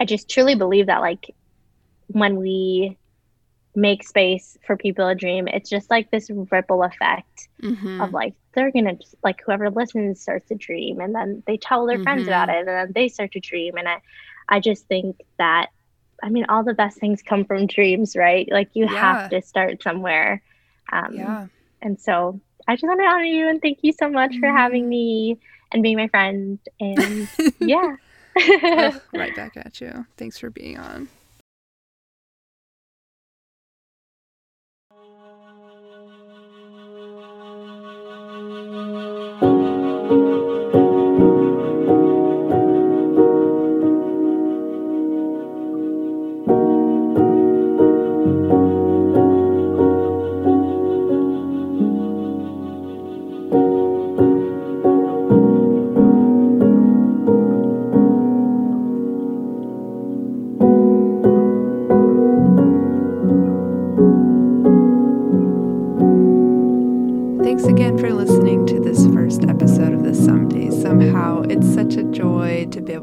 I 0.00 0.04
just 0.04 0.28
truly 0.28 0.54
believe 0.54 0.86
that 0.86 1.00
like 1.00 1.34
when 2.08 2.36
we 2.36 2.98
make 3.74 4.02
space 4.02 4.58
for 4.66 4.76
people 4.76 5.08
to 5.08 5.14
dream, 5.14 5.48
it's 5.48 5.70
just 5.70 5.90
like 5.90 6.10
this 6.10 6.30
ripple 6.50 6.82
effect 6.82 7.48
mm-hmm. 7.62 8.00
of 8.00 8.12
like 8.12 8.34
they're 8.54 8.72
gonna 8.72 8.98
like 9.22 9.40
whoever 9.44 9.70
listens 9.70 10.20
starts 10.20 10.48
to 10.48 10.54
dream, 10.54 11.00
and 11.00 11.14
then 11.14 11.42
they 11.46 11.56
tell 11.56 11.86
their 11.86 11.96
mm-hmm. 11.96 12.04
friends 12.04 12.26
about 12.26 12.48
it, 12.48 12.56
and 12.56 12.68
then 12.68 12.92
they 12.94 13.08
start 13.08 13.32
to 13.32 13.40
dream, 13.40 13.76
and 13.76 13.88
I, 13.88 14.00
I 14.48 14.60
just 14.60 14.86
think 14.86 15.20
that 15.38 15.70
I 16.22 16.30
mean, 16.30 16.46
all 16.48 16.64
the 16.64 16.74
best 16.74 16.98
things 16.98 17.22
come 17.22 17.44
from 17.44 17.66
dreams, 17.66 18.16
right? 18.16 18.48
Like 18.50 18.70
you 18.74 18.86
yeah. 18.86 19.00
have 19.00 19.30
to 19.30 19.42
start 19.42 19.82
somewhere. 19.82 20.42
Um, 20.92 21.14
yeah. 21.14 21.46
And 21.82 22.00
so 22.00 22.40
I 22.66 22.74
just 22.74 22.84
want 22.84 23.00
to 23.00 23.06
honor 23.06 23.24
you 23.24 23.48
and 23.48 23.62
thank 23.62 23.78
you 23.82 23.92
so 23.92 24.08
much 24.08 24.32
mm. 24.32 24.40
for 24.40 24.48
having 24.48 24.84
mm-hmm. 24.84 24.90
me 24.90 25.38
and 25.72 25.82
being 25.82 25.96
my 25.96 26.08
friend. 26.08 26.58
And 26.80 27.28
yeah. 27.60 27.96
oh, 28.38 29.00
right 29.12 29.34
back 29.34 29.56
at 29.56 29.80
you. 29.80 30.06
Thanks 30.16 30.38
for 30.38 30.50
being 30.50 30.78
on. 30.78 31.08
Música 38.58 39.17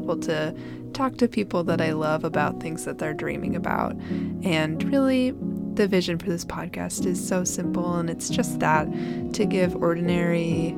able 0.06 0.18
to 0.18 0.54
talk 0.92 1.16
to 1.18 1.28
people 1.28 1.62
that 1.64 1.80
I 1.80 1.92
love 1.92 2.24
about 2.24 2.60
things 2.60 2.84
that 2.84 2.98
they're 2.98 3.14
dreaming 3.14 3.54
about. 3.54 3.94
And 4.42 4.82
really, 4.90 5.34
the 5.74 5.86
vision 5.86 6.18
for 6.18 6.26
this 6.26 6.44
podcast 6.44 7.04
is 7.04 7.26
so 7.26 7.44
simple, 7.44 7.96
and 7.96 8.08
it's 8.08 8.30
just 8.30 8.60
that 8.60 8.88
to 9.34 9.44
give 9.44 9.76
ordinary, 9.76 10.74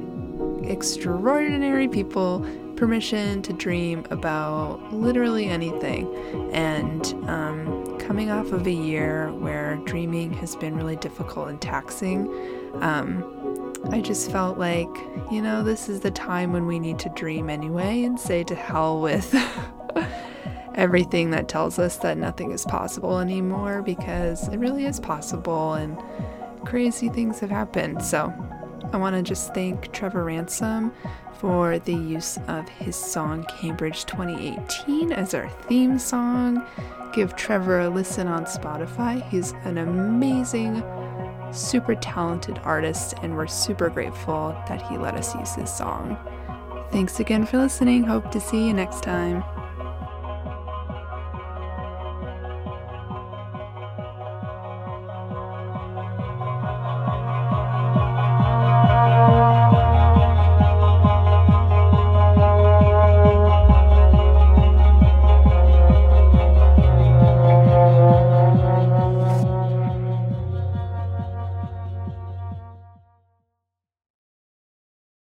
extraordinary 0.64 1.88
people 1.88 2.44
permission 2.76 3.42
to 3.42 3.52
dream 3.52 4.04
about 4.10 4.80
literally 4.92 5.46
anything. 5.46 6.12
And 6.52 7.06
um, 7.28 7.98
coming 7.98 8.30
off 8.30 8.52
of 8.52 8.66
a 8.66 8.72
year 8.72 9.32
where 9.34 9.76
dreaming 9.84 10.32
has 10.34 10.56
been 10.56 10.76
really 10.76 10.96
difficult 10.96 11.48
and 11.48 11.60
taxing, 11.60 12.26
um, 12.80 13.22
I 13.90 14.00
just 14.00 14.30
felt 14.30 14.58
like, 14.58 14.88
you 15.30 15.40
know, 15.40 15.62
this 15.62 15.88
is 15.88 16.00
the 16.00 16.10
time 16.10 16.52
when 16.52 16.66
we 16.66 16.78
need 16.78 16.98
to 17.00 17.08
dream 17.10 17.48
anyway 17.48 18.02
and 18.02 18.18
say 18.18 18.44
to 18.44 18.54
hell 18.54 19.00
with 19.00 19.34
everything 20.74 21.30
that 21.30 21.48
tells 21.48 21.78
us 21.78 21.96
that 21.98 22.18
nothing 22.18 22.52
is 22.52 22.64
possible 22.64 23.18
anymore 23.18 23.82
because 23.82 24.48
it 24.48 24.58
really 24.58 24.84
is 24.84 25.00
possible 25.00 25.74
and 25.74 25.98
crazy 26.64 27.08
things 27.08 27.40
have 27.40 27.50
happened. 27.50 28.02
So 28.02 28.32
I 28.92 28.96
want 28.96 29.16
to 29.16 29.22
just 29.22 29.54
thank 29.54 29.92
Trevor 29.92 30.24
Ransom 30.24 30.92
for 31.38 31.78
the 31.78 31.94
use 31.94 32.38
of 32.48 32.68
his 32.68 32.96
song 32.96 33.44
Cambridge 33.44 34.04
2018 34.06 35.12
as 35.12 35.34
our 35.34 35.48
theme 35.48 35.98
song. 35.98 36.66
Give 37.12 37.34
Trevor 37.36 37.80
a 37.80 37.88
listen 37.88 38.26
on 38.26 38.44
Spotify. 38.44 39.26
He's 39.30 39.52
an 39.64 39.78
amazing 39.78 40.82
super 41.52 41.94
talented 41.94 42.60
artist, 42.64 43.14
and 43.22 43.36
we're 43.36 43.46
super 43.46 43.90
grateful 43.90 44.56
that 44.68 44.82
he 44.82 44.98
let 44.98 45.14
us 45.14 45.34
use 45.34 45.54
his 45.54 45.70
song. 45.70 46.16
Thanks 46.90 47.20
again 47.20 47.46
for 47.46 47.58
listening. 47.58 48.04
Hope 48.04 48.30
to 48.30 48.40
see 48.40 48.66
you 48.66 48.72
next 48.72 49.02
time. 49.02 49.42